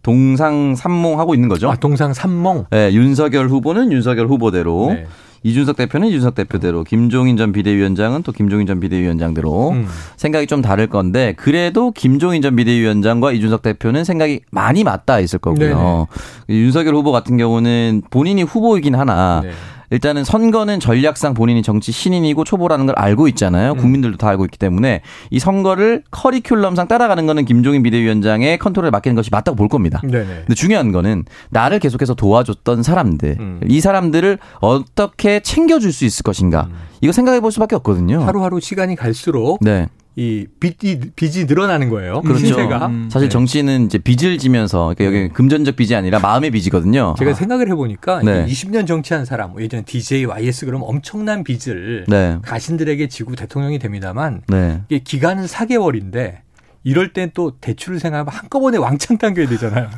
[0.03, 1.71] 동상 삼몽하고 있는 거죠.
[1.71, 2.67] 아, 동상 삼몽.
[2.71, 5.07] 네, 윤석열 후보는 윤석열 후보대로 네.
[5.45, 9.89] 이준석 대표는 이준석 대표대로 김종인 전 비대위원장은 또 김종인 전 비대위원장대로 음.
[10.17, 16.07] 생각이 좀 다를 건데 그래도 김종인 전 비대위원장과 이준석 대표는 생각이 많이 맞닿아 있을 거고요.
[16.49, 16.61] 네네.
[16.61, 19.51] 윤석열 후보 같은 경우는 본인이 후보이긴 하나 네.
[19.93, 23.73] 일단은 선거는 전략상 본인이 정치 신인이고 초보라는 걸 알고 있잖아요.
[23.73, 23.77] 음.
[23.77, 29.29] 국민들도 다 알고 있기 때문에 이 선거를 커리큘럼상 따라가는 거는 김종인 비대위원장의 컨트롤에 맡기는 것이
[29.31, 30.01] 맞다고 볼 겁니다.
[30.03, 30.25] 네네.
[30.25, 33.61] 근데 중요한 거는 나를 계속해서 도와줬던 사람들, 음.
[33.69, 36.69] 이 사람들을 어떻게 챙겨줄 수 있을 것인가.
[36.71, 36.75] 음.
[37.03, 38.23] 이거 생각해 볼 수밖에 없거든요.
[38.23, 39.89] 하루하루 시간이 갈수록 네.
[40.15, 42.21] 이 빚이 빚이 늘어나는 거예요.
[42.21, 42.47] 그렇죠.
[42.47, 42.87] 신세가.
[42.87, 43.09] 음.
[43.11, 43.33] 사실 네.
[43.33, 45.29] 정치는 이제 빚을 지면서 그러니까 여기 네.
[45.29, 47.15] 금전적 빚이 아니라 마음의 빚이거든요.
[47.19, 47.35] 제가 아.
[47.35, 48.45] 생각을 해보니까 네.
[48.47, 52.39] 20년 정치한 사람, 뭐 예전에 DJ, YS 그럼 엄청난 빚을 네.
[52.43, 54.83] 가신들에게 지고 대통령이 됩니다만 네.
[54.89, 56.41] 이게 기간은 4개월인데
[56.85, 59.89] 이럴 땐 또 대출을 생각하면 한꺼번에 왕창 당겨야 되잖아요.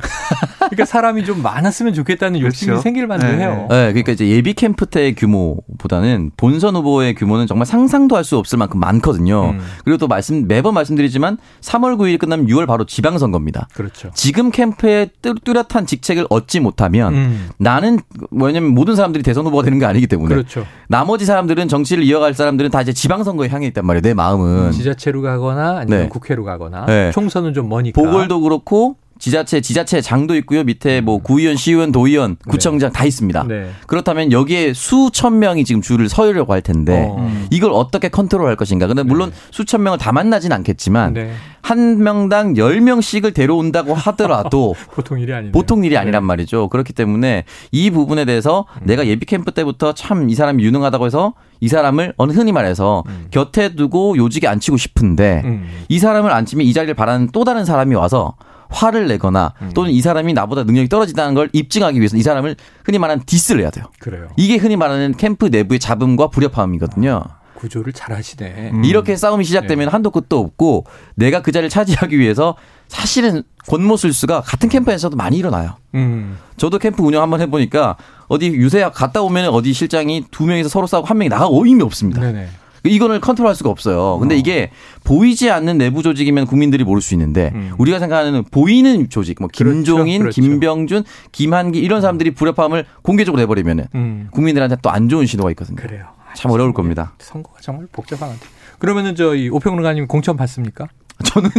[0.59, 2.81] 그러니까 사람이 좀 많았으면 좋겠다는 욕심이 그렇죠.
[2.83, 3.37] 생길 만도 네.
[3.37, 3.67] 해요.
[3.69, 8.57] 네, 그러니까 이제 예비 캠프 때의 규모보다는 본선 후보의 규모는 정말 상상도 할 수 없을
[8.57, 9.51] 만큼 많거든요.
[9.51, 9.59] 음.
[9.83, 13.67] 그리고 또 말씀 매번 말씀드리지만 3월 9일 끝나면 6월 바로 지방선거입니다.
[13.75, 14.09] 그렇죠.
[14.15, 17.49] 지금 캠프에 뚜렷한 직책을 얻지 못하면 음.
[17.59, 17.99] 나는
[18.31, 20.65] 뭐냐면 모든 사람들이 대선 후보가 되는 게 아니기 때문에 그렇죠.
[20.87, 24.01] 나머지 사람들은 정치를 이어갈 사람들은 다 이제 지방선거에 향해 있단 말이에요.
[24.01, 26.09] 내 마음은 지자체로 가거나 아니면 네.
[26.09, 27.11] 국회로 가거나 네.
[27.11, 30.63] 총선은 좀 머니까 보궐도 그렇고 지자체 지자체 장도 있고요.
[30.63, 32.51] 밑에 뭐 구의원, 시의원, 도의원, 네.
[32.51, 32.93] 구청장 네.
[32.99, 33.45] 다 있습니다.
[33.47, 33.69] 네.
[33.87, 37.31] 그렇다면 여기에 수천 명이 지금 줄을 서려고 할 텐데 어.
[37.49, 38.87] 이걸 어떻게 컨트롤할 것인가.
[38.87, 39.35] 근데 물론 네.
[39.51, 41.31] 수천 명을 다 만나진 않겠지만 네.
[41.61, 46.27] 한 명당 열명씩을 데려온다고 하더라도 보통 일이 아니 보통 일이 아니란 네.
[46.27, 46.67] 말이죠.
[46.67, 48.81] 그렇기 때문에 이 부분에 대해서 음.
[48.85, 53.27] 내가 예비 캠프 때부터 참 이 사람이 유능하다고 해서 이 사람을 어느 흔히 말해서 음.
[53.31, 55.69] 곁에 두고 요직에 앉히고 싶은데 음.
[55.87, 58.35] 이 사람을 앉히면 이 자리를 바라는 또 다른 사람이 와서
[58.75, 59.71] 화를 내거나 음.
[59.73, 63.69] 또는 이 사람이 나보다 능력이 떨어지다는 걸 입증하기 위해서 이 사람을 흔히 말하는 디스를 해야
[63.69, 63.85] 돼요.
[63.99, 64.27] 그래요.
[64.35, 67.23] 이게 흔히 말하는 캠프 내부의 잡음과 불협화음이거든요.
[67.25, 68.71] 아, 구조를 잘 하시네.
[68.73, 68.83] 음.
[68.83, 69.91] 이렇게 싸움이 시작되면 네.
[69.91, 70.85] 한도 끝도 없고
[71.15, 72.55] 내가 그 자리를 차지하기 위해서
[72.87, 75.77] 사실은 권모술수가 같은 캠프에서도 많이 일어나요.
[75.95, 76.37] 음.
[76.57, 77.95] 저도 캠프 운영 한번 해보니까
[78.27, 82.21] 어디 유세약 갔다 오면 어디 실장이 두 명이서 서로 싸우고 한 명이 나가고 의미 없습니다.
[82.21, 82.49] 네네.
[82.89, 84.17] 이거를 컨트롤할 수가 없어요.
[84.19, 84.37] 근데 어.
[84.37, 84.71] 이게
[85.03, 87.71] 보이지 않는 내부 조직이면 국민들이 모를 수 있는데 음.
[87.77, 89.75] 우리가 생각하는 보이는 조직, 뭐 그렇죠.
[89.75, 90.41] 김종인, 그렇죠.
[90.41, 90.49] 그렇죠.
[90.51, 94.27] 김병준, 김한기 이런 사람들이 불협화음을 공개적으로 내버리면은 음.
[94.31, 95.75] 국민들한테 또 안 좋은 신호가 있거든요.
[95.77, 96.05] 그래요.
[96.35, 97.13] 참 어려울 겁니다.
[97.19, 98.39] 선거가 정말 복잡한데.
[98.79, 100.87] 그러면은 저 이 오평론가님 공천 받습니까?
[101.23, 101.49] 저는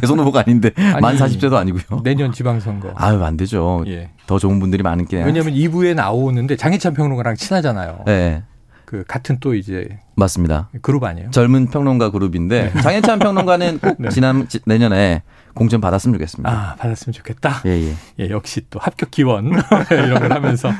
[0.00, 2.02] 대선 후보가 아닌데 아니, 만 40세도 아니고요.
[2.04, 2.92] 내년 지방선거.
[2.94, 3.82] 아유 안 되죠.
[3.88, 4.10] 예.
[4.28, 5.24] 더 좋은 분들이 많은 게.
[5.24, 8.02] 왜냐하면 2부에 나오는데 장희찬 평론가랑 친하잖아요.
[8.06, 8.44] 네.
[8.84, 10.70] 그 같은 또 이제 맞습니다.
[10.82, 11.30] 그룹 아니에요?
[11.30, 12.80] 젊은 평론가 그룹인데 네.
[12.80, 14.08] 장혜찬 평론가는 꼭 네.
[14.08, 15.22] 지난 내년에
[15.54, 16.50] 공천 받았으면 좋겠습니다.
[16.50, 17.62] 아, 받았으면 좋겠다.
[17.66, 17.94] 예, 예.
[18.20, 19.52] 예 역시 또 합격 기원
[19.90, 20.70] 이런 걸 하면서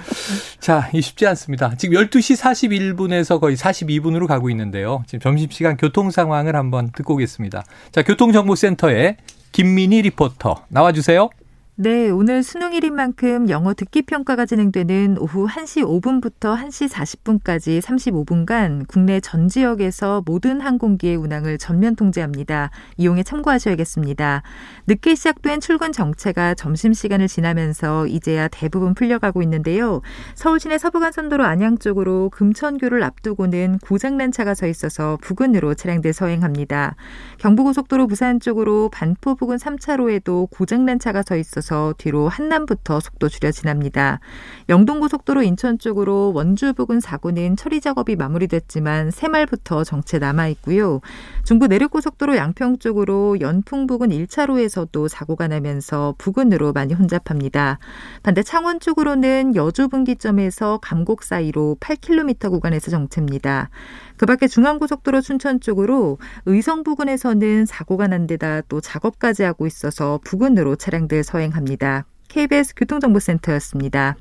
[0.60, 1.74] 자, 이 쉽지 않습니다.
[1.76, 5.02] 지금 12시 41분에서 거의 42분으로 가고 있는데요.
[5.06, 7.64] 지금 점심 시간 교통 상황을 한번 듣고 오겠습니다.
[7.92, 9.16] 자, 교통정보센터에
[9.52, 11.30] 김민희 리포터 나와 주세요.
[11.78, 19.20] 네, 오늘 수능일인 만큼 영어 듣기 평가가 진행되는 오후 1시 5분부터 1시 40분까지 35분간 국내
[19.20, 22.70] 전 지역에서 모든 항공기의 운항을 전면 통제합니다.
[22.96, 24.42] 이용에 참고하셔야겠습니다.
[24.86, 30.00] 늦게 시작된 출근 정체가 점심시간을 지나면서 이제야 대부분 풀려가고 있는데요.
[30.34, 36.96] 서울 시내 서부간선도로 안양 쪽으로 금천교를 앞두고는 고장난 차가 서 있어서 부근으로 차량들 서행합니다.
[37.36, 43.50] 경부고속도로 부산 쪽으로 반포 부근 3차로에도 고장난 차가 서 있어서 이어서 뒤로 한남부터 속도 줄여
[43.50, 44.20] 지납니다.
[44.68, 51.00] 영동고속도로 인천 쪽으로 원주 부근 사고는 처리 작업이 마무리됐지만 새말부터 정체 남아 있고요.
[51.44, 57.78] 중부 내륙고속도로 양평 쪽으로 연풍 부근 1차로에서도 사고가 나면서 부근으로 많이 혼잡합니다.
[58.22, 63.70] 반대 창원 쪽으로는 여주 분기점에서 감곡 사이로 8km 구간에서 정체입니다.
[64.16, 70.76] 그 밖에 중앙고속도로 춘천 쪽으로 의성 부근에서는 사고가 난 데다 또 작업까지 하고 있어서 부근으로
[70.76, 72.06] 차량들 서행합니다.
[72.28, 74.16] KBS 교통정보센터였습니다.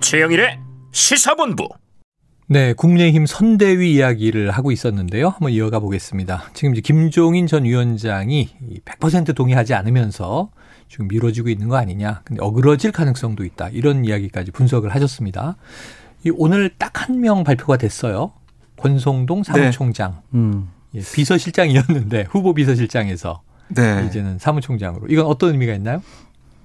[0.00, 0.58] 최영일의
[0.90, 1.68] 시사본부.
[2.48, 5.28] 네, 국민의힘 선대위 이야기를 하고 있었는데요.
[5.28, 6.50] 한번 이어가 보겠습니다.
[6.52, 8.48] 지금 이제 김종인 전 위원장이
[8.84, 10.50] 100% 동의하지 않으면서
[10.90, 12.20] 지금 미뤄지고 있는 거 아니냐.
[12.24, 13.68] 근데 어그러질 가능성도 있다.
[13.68, 15.56] 이런 이야기까지 분석을 하셨습니다.
[16.26, 18.32] 이 오늘 딱 한 명 발표가 됐어요.
[18.76, 20.10] 권성동 사무총장.
[20.30, 20.38] 네.
[20.38, 20.68] 음.
[20.94, 24.04] 예, 비서실장이었는데 후보 비서실장에서 네.
[24.06, 25.06] 이제는 사무총장으로.
[25.08, 26.02] 이건 어떤 의미가 있나요?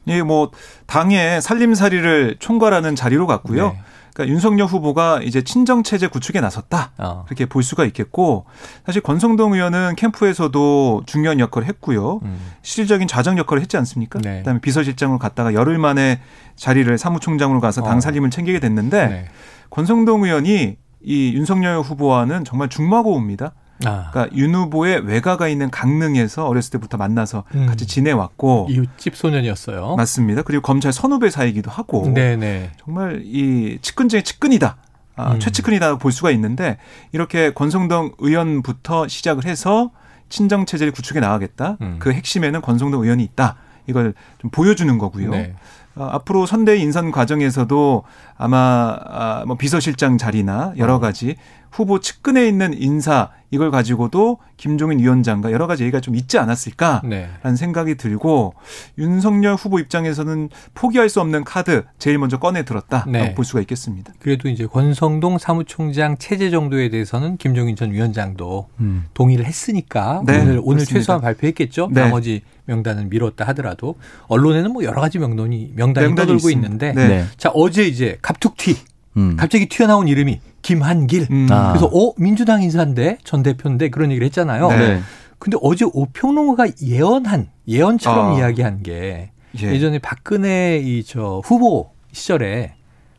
[0.08, 0.52] 예, 뭐
[0.88, 3.70] 당의 살림살이를 총괄하는 자리로 갔고요.
[3.74, 3.80] 네.
[4.16, 7.24] 그러니까 윤석열 후보가 이제 친정 체제 구축에 나섰다 어.
[7.26, 8.46] 그렇게 볼 수가 있겠고
[8.86, 12.22] 사실 권성동 의원은 캠프에서도 중요한 역할을 했고요.
[12.24, 12.40] 음.
[12.62, 14.20] 실질적인 좌정 역할을 했지 않습니까?
[14.20, 14.38] 네.
[14.38, 16.22] 그다음에 비서실장으로 갔다가 열흘 만에
[16.56, 18.00] 자리를 사무총장으로 가서 당 어.
[18.00, 19.26] 살림을 챙기게 됐는데 네.
[19.70, 23.52] 권성동 의원이 이 윤석열 후보와는 정말 중마고우입니다.
[23.84, 24.10] 아.
[24.12, 27.66] 그러니까 윤 후보의 외가가 있는 강릉에서 어렸을 때부터 만나서 음.
[27.66, 29.96] 같이 지내왔고 이웃집 소년이었어요.
[29.96, 30.44] 맞습니다.
[30.44, 32.72] 그리고 검찰 선후배 사이기도 하고 네네.
[32.84, 34.78] 정말 이 측근 중에 측근이다.
[35.18, 35.40] 아, 음.
[35.40, 36.78] 최측근이다 볼 수가 있는데
[37.12, 39.92] 이렇게 권성동 의원부터 시작을 해서
[40.30, 41.78] 친정 체제를 구축해 나가겠다.
[41.82, 41.98] 음.
[42.00, 43.58] 그 핵심에는 권성동 의원이 있다.
[43.88, 45.30] 이걸 좀 보여주는 거고요.
[45.32, 45.54] 네.
[45.96, 48.04] 어, 앞으로 선대위 인선 과정에서도
[48.38, 51.00] 아마 아, 뭐 비서실장 자리나 여러 어.
[51.00, 51.38] 가지
[51.76, 57.56] 후보 측근에 있는 인사 이걸 가지고도 김종인 위원장과 여러 가지 얘기가 좀 있지 않았을까라는 네.
[57.56, 58.54] 생각이 들고
[58.98, 63.36] 윤석열 후보 입장에서는 포기할 수 없는 카드 제일 먼저 꺼내 들었다라고 네.
[63.36, 64.14] 볼 수가 있겠습니다.
[64.20, 69.06] 그래도 이제 권성동 사무총장 체제 정도에 대해서는 김종인 전 위원장도 음.
[69.14, 71.90] 동의를 했으니까 네, 오늘 오늘 최소한 발표했겠죠.
[71.92, 72.02] 네.
[72.02, 73.96] 나머지 명단은 미뤘다 하더라도
[74.28, 77.26] 언론에는 뭐 여러 가지 명단이 명단이 떠돌고 있는데 네.
[77.36, 78.78] 자 어제 이제 갑툭튀
[79.18, 79.36] 음.
[79.38, 81.28] 갑자기 튀어나온 이름이 김한길.
[81.30, 81.48] 음.
[81.52, 81.70] 아.
[81.74, 84.68] 그래서 어 민주당 인사인데 전 대표인데 그런 얘기를 했잖아요.
[84.70, 85.00] 네.
[85.38, 88.40] 근데 어제 오평론가가 예언한 예언처럼 아.
[88.40, 89.80] 이야기한 게 예.
[89.80, 92.74] 전에 박근혜 이 저 후보 시절에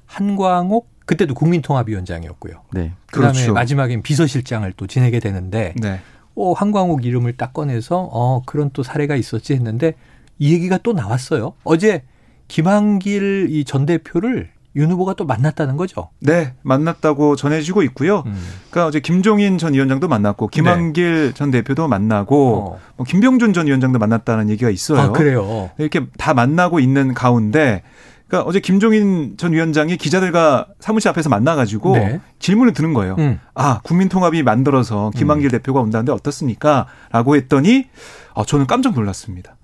[0.06, 2.62] 한광옥 그때도 국민통합위원장이었고요.
[2.72, 2.92] 네.
[3.12, 3.52] 그다음에 그렇죠.
[3.52, 6.00] 마지막엔 비서실장을 또 지내게 되는데 네.
[6.35, 9.94] 어 한광옥 이름을 딱 꺼내서 어 그런 또 사례가 있었지 했는데
[10.38, 11.52] 이 얘기가 또 나왔어요.
[11.64, 12.02] 어제
[12.48, 16.10] 김한길 이 전 대표를 윤 후보가 또 만났다는 거죠.
[16.20, 18.22] 네, 만났다고 전해지고 있고요.
[18.26, 18.36] 음.
[18.70, 21.34] 그러니까 어제 김종인 전 위원장도 만났고 김한길 네.
[21.34, 22.78] 전 대표도 만나고 어.
[22.96, 25.00] 뭐 김병준 전 위원장도 만났다는 얘기가 있어요.
[25.00, 25.70] 아, 그래요.
[25.78, 27.82] 이렇게 다 만나고 있는 가운데
[28.28, 32.20] 그러니까 어제 김종인 전 위원장이 기자들과 사무실 앞에서 만나가지고 네.
[32.38, 33.16] 질문을 드는 거예요.
[33.18, 33.40] 음.
[33.54, 35.50] 아 국민통합이 만들어서 김한길 음.
[35.52, 37.86] 대표가 온다는데 어떻습니까?라고 했더니
[38.34, 39.56] 아, 저는 깜짝 놀랐습니다.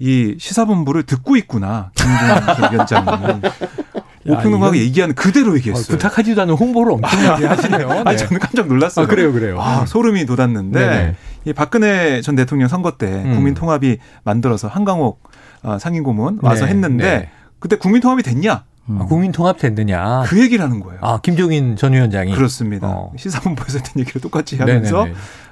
[0.00, 3.06] 이 시사본부를 듣고 있구나 김종인 위원장이.
[4.26, 5.84] 오평론가가 얘기하는 그대로 얘기했어요.
[5.84, 7.88] 아, 부탁하지도 않은 홍보를 엄청나게 하시네요.
[7.88, 8.02] 네.
[8.04, 9.04] 아니, 저는 깜짝 놀랐어요.
[9.04, 9.60] 아, 그래요, 그래요.
[9.60, 13.34] 아, 소름이 돋았는데 이 박근혜 전 대통령 선거 때 음.
[13.34, 15.22] 국민통합이 만들어서 한강옥
[15.62, 17.28] 어, 상임고문 와서 네, 했는데 네.
[17.58, 18.64] 그때 국민통합이 됐냐?
[18.88, 18.98] 음.
[19.00, 20.22] 아, 국민통합 됐느냐?
[20.26, 20.98] 그 얘기를 하는 거예요.
[21.02, 22.88] 아, 김종인 전 위원장이 그렇습니다.
[22.88, 23.12] 어.
[23.16, 25.06] 시사본부에서 했던 얘기를 똑같이 하면서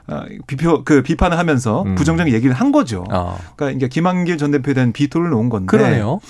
[0.09, 1.95] 어, 비표 그 비판을 하면서 음.
[1.95, 3.05] 부정적인 얘기를 한 거죠.
[3.11, 3.39] 어.
[3.57, 5.67] 그러니까 이제 김한길 전 대표에 대한 비토를 놓은 건데.
[5.67, 6.21] 그러네요.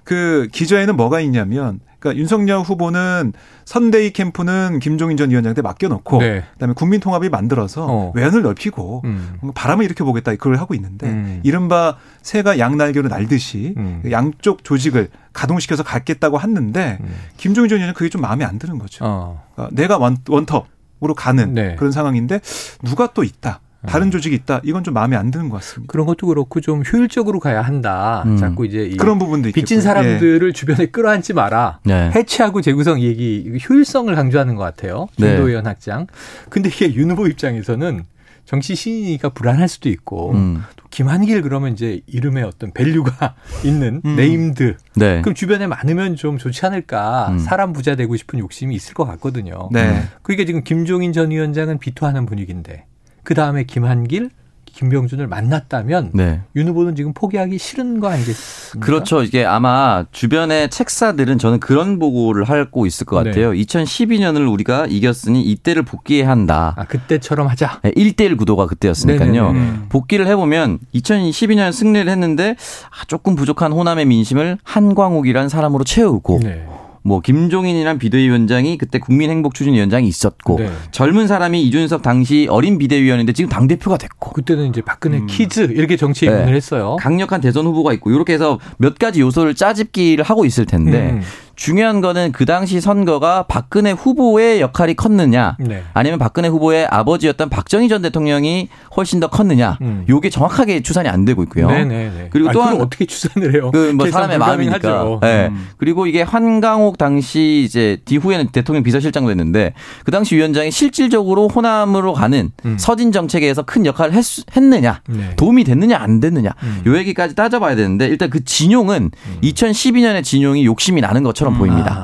[0.00, 0.04] 어.
[0.04, 3.34] 그 기저에는 뭐가 있냐면 그러니까 윤석열 후보는
[3.66, 6.44] 선대위 캠프는 김종인 전 위원장한테 맡겨놓고 네.
[6.54, 8.12] 그다음에 국민통합이 만들어서 어.
[8.14, 9.38] 외연을 넓히고 음.
[9.54, 11.40] 바람을 일으켜 보겠다 그걸 하고 있는데 음.
[11.44, 14.02] 이른바 새가 양날개로 날듯이 음.
[14.10, 17.14] 양쪽 조직을 가동시켜서 갖겠다고 했는데 음.
[17.36, 19.04] 김종인 전 위원장 그게 좀 마음에 안 드는 거죠.
[19.04, 19.44] 어.
[19.54, 21.76] 그러니까 내가 원, 원톱으로 가는 네.
[21.76, 22.40] 그런 상황인데
[22.82, 23.60] 누가 또 있다.
[23.86, 24.10] 다른 음.
[24.10, 24.60] 조직이 있다.
[24.62, 25.90] 이건 좀 마음에 안 드는 것 같습니다.
[25.90, 28.22] 그런 것도 그렇고 좀 효율적으로 가야 한다.
[28.26, 28.36] 음.
[28.36, 29.80] 자꾸 이제 그런 부분도 빚진 있겠고.
[29.82, 30.52] 사람들을 예.
[30.52, 31.80] 주변에 끌어안지 마라.
[31.84, 32.10] 네.
[32.14, 35.08] 해체하고 재구성 얘기 효율성을 강조하는 것 같아요.
[35.16, 35.70] 김도 의원 네.
[35.70, 36.06] 학장.
[36.50, 38.04] 근데 이게 윤 후보 입장에서는
[38.44, 40.64] 정치 신인이니까 불안할 수도 있고 음.
[40.76, 44.16] 또 김한길 그러면 이제 이름에 어떤 value가 있는 음.
[44.16, 45.20] named 네.
[45.22, 47.38] 그럼 주변에 많으면 좀 좋지 않을까 음.
[47.38, 49.68] 사람 부자 되고 싶은 욕심이 있을 것 같거든요.
[49.72, 50.02] 네.
[50.22, 52.86] 그러니까 지금 김종인 전 위원장은 비토하는 분위기인데
[53.22, 54.30] 그 다음에 김한길,
[54.72, 56.40] 김병준을 만났다면 네.
[56.56, 58.84] 윤 후보는 지금 포기하기 싫은 거 아니겠습니까?
[58.84, 59.22] 그렇죠.
[59.22, 63.52] 이게 아마 주변의 책사들은 저는 그런 보고를 하고 있을 것 같아요.
[63.52, 63.58] 네.
[63.58, 66.74] 2012년을 우리가 이겼으니 이때를 복기해야 한다.
[66.76, 67.80] 아, 그때처럼 하자.
[67.82, 69.32] 네, 1대1 구도가 그때였으니까요.
[69.32, 69.58] 네네네.
[69.58, 69.86] 음.
[69.88, 72.56] 복기를 해보면 2012년 승리를 했는데
[72.90, 76.66] 아, 조금 부족한 호남의 민심을 한광욱이라는 사람으로 채우고 네.
[77.02, 80.70] 뭐 김종인이란 비대위원장이 그때 국민행복추진위원장이 있었고 네.
[80.90, 85.26] 젊은 사람이 이준석 당시 어린 비대위원인데 지금 당 대표가 됐고 그때는 이제 박근혜 음.
[85.26, 86.52] kids 이렇게 정치 입문을 네.
[86.52, 86.96] 했어요.
[87.00, 91.22] 강력한 대선 후보가 있고 이렇게 해서 몇 가지 요소를 짜집기를 하고 있을 텐데 음.
[91.60, 95.82] 중요한 거는 그 당시 선거가 박근혜 후보의 역할이 컸느냐 네.
[95.92, 100.06] 아니면 박근혜 후보의 아버지였던 박정희 전 대통령이 훨씬 더 컸느냐 음.
[100.08, 101.68] 요게 정확하게 추산이 안 되고 있고요.
[101.68, 101.94] 네네네.
[101.94, 102.28] 네, 네.
[102.32, 103.70] 그리고 또한 어떻게 추산을 해요?
[103.72, 105.18] 그 뭐 사람의 마음이니까.
[105.20, 105.48] 네.
[105.48, 105.68] 음.
[105.76, 109.74] 그리고 이게 한강옥 당시 이제 뒤후에는 대통령 비서실장도 했는데
[110.06, 112.76] 그 당시 위원장이 실질적으로 호남으로 가는 음.
[112.78, 114.24] 서진 정책에서 큰 역할을 했,
[114.56, 115.36] 느냐 네.
[115.36, 116.82] 도움이 됐느냐 안 됐느냐 음.
[116.86, 119.10] 요 얘기까지 따져봐야 되는데 일단 그 진용은
[119.42, 120.22] 2012년의 음.
[120.22, 121.94] 진용이 욕심이 나는 것처럼 것처럼 보입니다.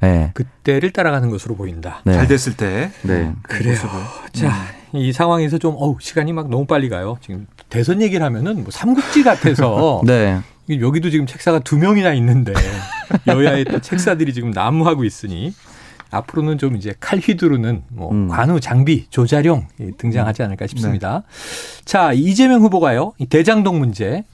[0.00, 0.30] 아, 네.
[0.34, 2.00] 그때를 따라가는 것으로 보인다.
[2.04, 2.14] 네.
[2.14, 2.90] 잘 됐을 때.
[3.02, 3.32] 네.
[3.42, 3.76] 그래요.
[4.32, 4.48] 자,
[4.94, 4.98] 음.
[4.98, 7.16] 이 상황에서 좀 어우, 시간이 막 너무 빨리 가요.
[7.20, 10.40] 지금 대선 얘기를 하면은 뭐 삼국지 같아서 네.
[10.68, 12.52] 여기도 지금 책사가 두 명이나 있는데
[13.26, 15.54] 여야의 또 책사들이 지금 난무하고 있으니
[16.10, 18.28] 앞으로는 좀 이제 칼 휘두르는 뭐 음.
[18.28, 19.68] 관우 장비 조자룡
[19.98, 21.22] 등장하지 않을까 싶습니다.
[21.24, 21.82] 네.
[21.84, 24.24] 자 이재명 후보가요 이 대장동 문제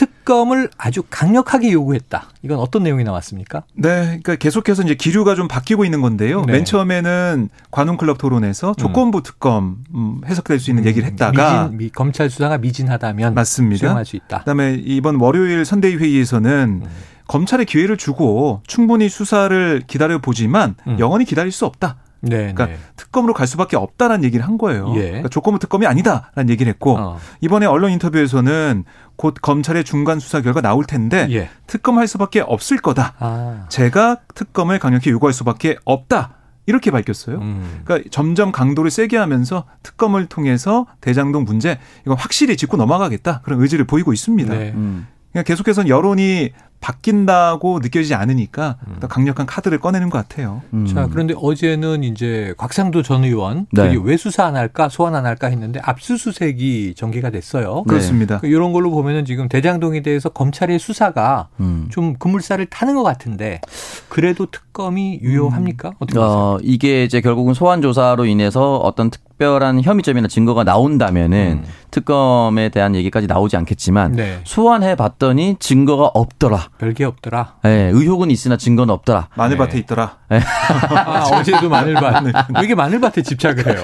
[0.00, 2.30] 특검을 아주 강력하게 요구했다.
[2.42, 3.64] 이건 어떤 내용이 나왔습니까?
[3.74, 6.42] 네, 그러니까 계속해서 이제 기류가 좀 바뀌고 있는 건데요.
[6.46, 6.54] 네.
[6.54, 8.74] 맨 처음에는 관훈클럽 토론에서 음.
[8.78, 13.78] 조건부 특검 음, 해석될 수 있는 음, 얘기를 했다가 미진, 미, 검찰 수사가 미진하다면 맞습니다.
[13.78, 14.38] 수용할 수 있다.
[14.38, 16.88] 그다음에 이번 월요일 선대위 회의에서는 음.
[17.26, 20.98] 검찰에 기회를 주고 충분히 수사를 기다려 보지만 음.
[20.98, 21.96] 영원히 기다릴 수 없다.
[22.22, 22.76] 네, 그러니까 네.
[22.96, 24.92] 특검으로 갈 수밖에 없다라는 얘기를 한 거예요.
[24.96, 25.02] 예.
[25.06, 27.18] 그러니까 조건부 특검이 아니다라는 얘기를 했고 어.
[27.40, 28.84] 이번에 언론 인터뷰에서는
[29.16, 31.48] 곧 검찰의 중간 수사 결과 나올 텐데 예.
[31.66, 33.14] 특검할 수밖에 없을 거다.
[33.18, 33.66] 아.
[33.68, 36.36] 제가 특검을 강력히 요구할 수밖에 없다.
[36.66, 37.38] 이렇게 밝혔어요.
[37.38, 37.80] 음.
[37.84, 43.86] 그러니까 점점 강도를 세게 하면서 특검을 통해서 대장동 문제 이건 확실히 짚고 넘어가겠다 그런 의지를
[43.86, 44.54] 보이고 있습니다.
[44.54, 44.72] 네.
[44.74, 45.08] 음.
[45.32, 48.96] 그냥 계속해서 여론이 바뀐다고 느껴지지 않으니까 음.
[49.08, 50.62] 강력한 카드를 꺼내는 것 같아요.
[50.72, 50.86] 음.
[50.86, 53.96] 자, 그런데 어제는 이제 곽상도 전 의원 네.
[54.02, 57.84] 왜 수사 안 할까 소환 안 할까 했는데 압수수색이 전개가 됐어요.
[57.84, 58.40] 그렇습니다.
[58.40, 58.48] 네.
[58.48, 61.88] 이런 걸로 보면은 지금 대장동에 대해서 검찰의 수사가 음.
[61.90, 63.60] 좀 그물살을 타는 것 같은데
[64.08, 65.92] 그래도 특검이 유효합니까?
[65.98, 66.30] 어떻게 보세요?
[66.30, 71.70] 어, 이게 이제 결국은 소환 조사로 인해서 어떤 특 특별한 혐의점이나 증거가 나온다면은 음.
[71.90, 74.40] 특검에 대한 얘기까지 나오지 않겠지만 네.
[74.44, 76.68] 소환해 봤더니 증거가 없더라.
[76.76, 77.54] 별게 없더라.
[77.62, 79.28] 네, 의혹은 있으나 증거는 없더라.
[79.34, 79.78] 마늘밭에 네.
[79.78, 80.18] 있더라.
[80.28, 80.40] 네.
[80.94, 82.24] 아, 어제도 마늘밭.
[82.54, 83.82] 왜 이게 마늘밭에 집착을 해요?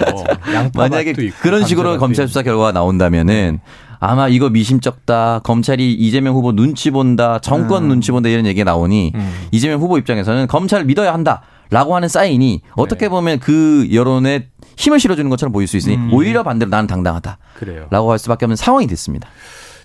[0.75, 3.61] 만약에 있고, 그런 식으로 검찰 수사 결과가 나온다면은
[3.99, 5.41] 아마 이거 미심쩍다.
[5.43, 7.39] 검찰이 이재명 후보 눈치 본다.
[7.39, 7.89] 정권 음.
[7.89, 9.35] 눈치 본다 이런 얘기가 나오니 음.
[9.53, 11.41] 이재명 후보 입장에서는 검찰을 믿어야 한다.
[11.71, 13.09] 라고 하는 사인이 어떻게 네.
[13.09, 16.13] 보면 그 여론에 힘을 실어주는 것처럼 보일 수 있으니 음.
[16.13, 17.39] 오히려 반대로 나는 당당하다.
[17.55, 17.87] 그래요.
[17.91, 19.29] 라고 할 수밖에 없는 상황이 됐습니다.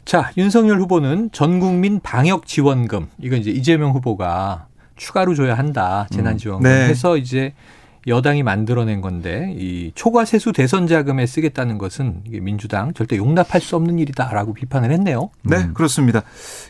[0.05, 6.07] 자, 윤석열 후보는 전 국민 방역 지원금 이거 이제 이재명 후보가 추가로 줘야 한다.
[6.11, 6.69] 재난 지원금 음.
[6.69, 6.89] 네.
[6.89, 7.53] 해서 이제
[8.07, 13.75] 여당이 만들어낸 건데 이 초과 세수 대선 자금에 쓰겠다는 것은 이게 민주당 절대 용납할 수
[13.75, 15.29] 없는 일이다라고 비판을 했네요.
[15.43, 15.73] 네, 음.
[15.73, 16.23] 그렇습니다.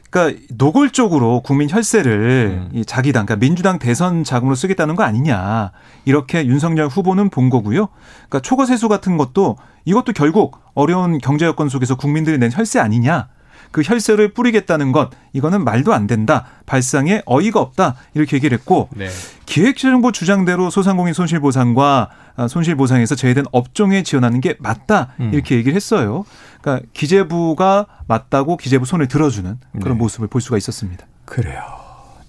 [0.10, 2.78] 그러니까 노골적으로 국민 혈세를 음.
[2.78, 5.72] 이 자기 당, 그러니까 민주당 대선 자금으로 쓰겠다는 거 아니냐
[6.04, 7.88] 이렇게 윤석열 후보는 본 거고요.
[8.28, 13.30] 그러니까 초과 세수 같은 것도 이것도 결국 어려운 경제 여건 속에서 국민들이 낸 혈세 아니냐.
[13.72, 16.46] 그 혈세를 뿌리겠다는 것 이거는 말도 안 된다.
[16.66, 17.96] 발상에 어이가 없다.
[18.14, 19.10] 이렇게 얘기를 했고 네.
[19.46, 25.14] 기획재정부 주장대로 소상공인 손실보상과 아, 손실보상에서 제외된 업종에 지원하는 게 맞다.
[25.20, 25.32] 음.
[25.34, 26.26] 이렇게 얘기를 했어요.
[26.62, 30.00] 그러니까 기재부가 맞다고 기재부 손을 들어주는 그런 네.
[30.00, 31.06] 모습을 볼 수가 있었습니다.
[31.26, 31.81] 그래요.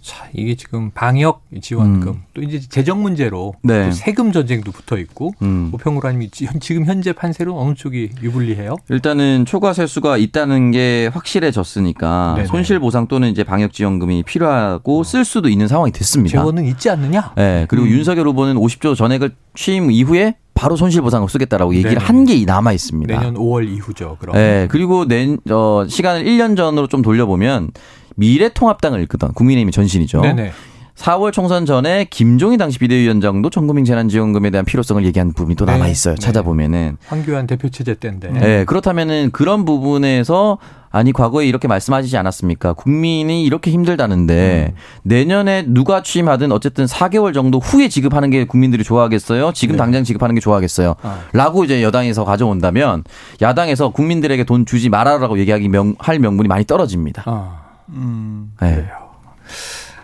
[0.03, 2.23] 자, 이게 지금 방역 지원금 음.
[2.35, 3.85] 또 이제 재정 문제로 네.
[3.85, 5.71] 또 세금 전쟁도 붙어 있고 음.
[5.73, 8.77] 오평구라님이 지금 현재 판세로 어느 쪽이 유불리해요?
[8.89, 12.49] 일단은 초과 세수가 있다는 게 확실해졌으니까 네네.
[12.49, 15.05] 손실 보상 또는 이제 방역 지원금이 필요하고 어.
[15.05, 16.37] 쓸 수도 있는 상황이 됐습니다.
[16.39, 17.33] 재원은 있지 않느냐?
[17.37, 17.67] 네.
[17.69, 17.91] 그리고 음.
[17.91, 23.19] 윤석열 후보는 50조 전액을 취임 이후에 바로 손실보상을 쓰겠다라고 얘기를 한 게 남아 있습니다.
[23.19, 24.17] 내년 5월 이후죠.
[24.21, 24.35] 그럼.
[24.37, 24.67] 네.
[24.71, 27.71] 그리고 내 어, 시간을 1년 전으로 좀 돌려보면
[28.17, 30.21] 미래통합당을 이끌던 국민의힘 전신이죠.
[30.23, 30.53] 네네.
[30.95, 35.73] 4월 총선 전에 김종희 당시 비대위원장도 전국민 재난지원금에 대한 필요성을 얘기한 부분이 또 네.
[35.73, 36.15] 남아 있어요.
[36.15, 36.21] 네.
[36.21, 38.31] 찾아보면은 황교안 대표 체제 때인데.
[38.31, 40.59] 네, 그렇다면은 그런 부분에서
[40.91, 42.75] 아니 과거에 이렇게 말씀하시지 않았습니까?
[42.75, 44.79] 국민이 이렇게 힘들다는데 음.
[45.05, 49.53] 내년에 누가 취임하든 어쨌든 4개월 정도 후에 지급하는 게 국민들이 좋아하겠어요?
[49.55, 49.79] 지금 네.
[49.79, 50.97] 당장 지급하는 게 좋아하겠어요?
[51.03, 51.21] 아.
[51.33, 53.05] 라고 이제 여당에서 가져온다면
[53.41, 57.23] 야당에서 국민들에게 돈 주지 말아라고 얘기하기 명, 할 명분이 많이 떨어집니다.
[57.25, 57.62] 아.
[57.93, 58.75] 음, 네.
[58.77, 59.13] 그래요.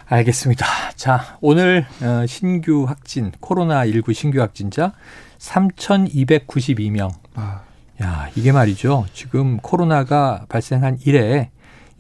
[0.07, 0.67] 알겠습니다.
[0.97, 4.93] 자, 오늘 어, 신규 확진, 코로나 19 신규 확진자
[5.39, 7.11] 3,292명.
[7.35, 7.63] 아.
[8.03, 9.07] 야, 이게 말이죠.
[9.13, 11.51] 지금 코로나가 발생한 이래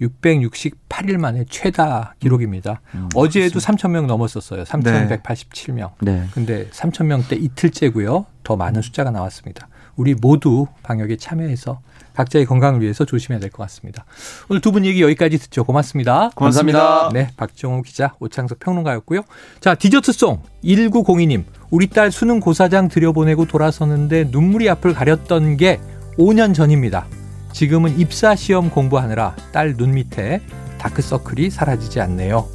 [0.01, 2.81] 668일 만에 최다 기록입니다.
[2.95, 4.63] 음, 어제에도 3,000명 넘었었어요.
[4.65, 5.91] 3,187명.
[6.01, 6.25] 네.
[6.33, 8.27] 근데 3,000명대 이틀째고요.
[8.45, 9.69] 더 많은 숫자가 나왔습니다.
[9.97, 11.81] 우리 모두 방역에 참여해서
[12.19, 14.05] 각자의 건강을 위해서 조심해야 될 것 같습니다.
[14.49, 15.65] 오늘 두 분 얘기 여기까지 듣죠.
[15.65, 16.31] 고맙습니다.
[16.35, 17.11] 고맙습니다.
[17.13, 19.23] 네, 박정호 기자, 오창석 평론가였고요.
[19.61, 21.45] 자, 디저트송 1902님.
[21.71, 25.81] 우리 딸 수능 고사장 들여보내고 돌아서는데 눈물이 앞을 가렸던 게
[26.19, 27.07] 5년 전입니다.
[27.53, 30.43] 지금은 입사 시험 공부하느라 딸 눈 밑에
[30.79, 32.47] 다크서클이 사라지지 않네요.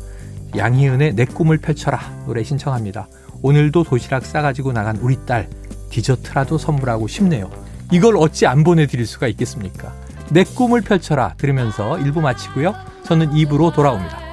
[0.56, 3.08] 양희은의 내 꿈을 펼쳐라 노래 신청합니다.
[3.42, 5.50] 오늘도 도시락 싸가지고 나간 우리 딸
[5.90, 7.50] 디저트라도 선물하고 싶네요.
[7.94, 9.94] 이걸 어찌 안 보내드릴 수가 있겠습니까?
[10.32, 12.74] 내 꿈을 펼쳐라 들으면서 1부 마치고요.
[13.06, 14.33] 저는 2부로 돌아옵니다.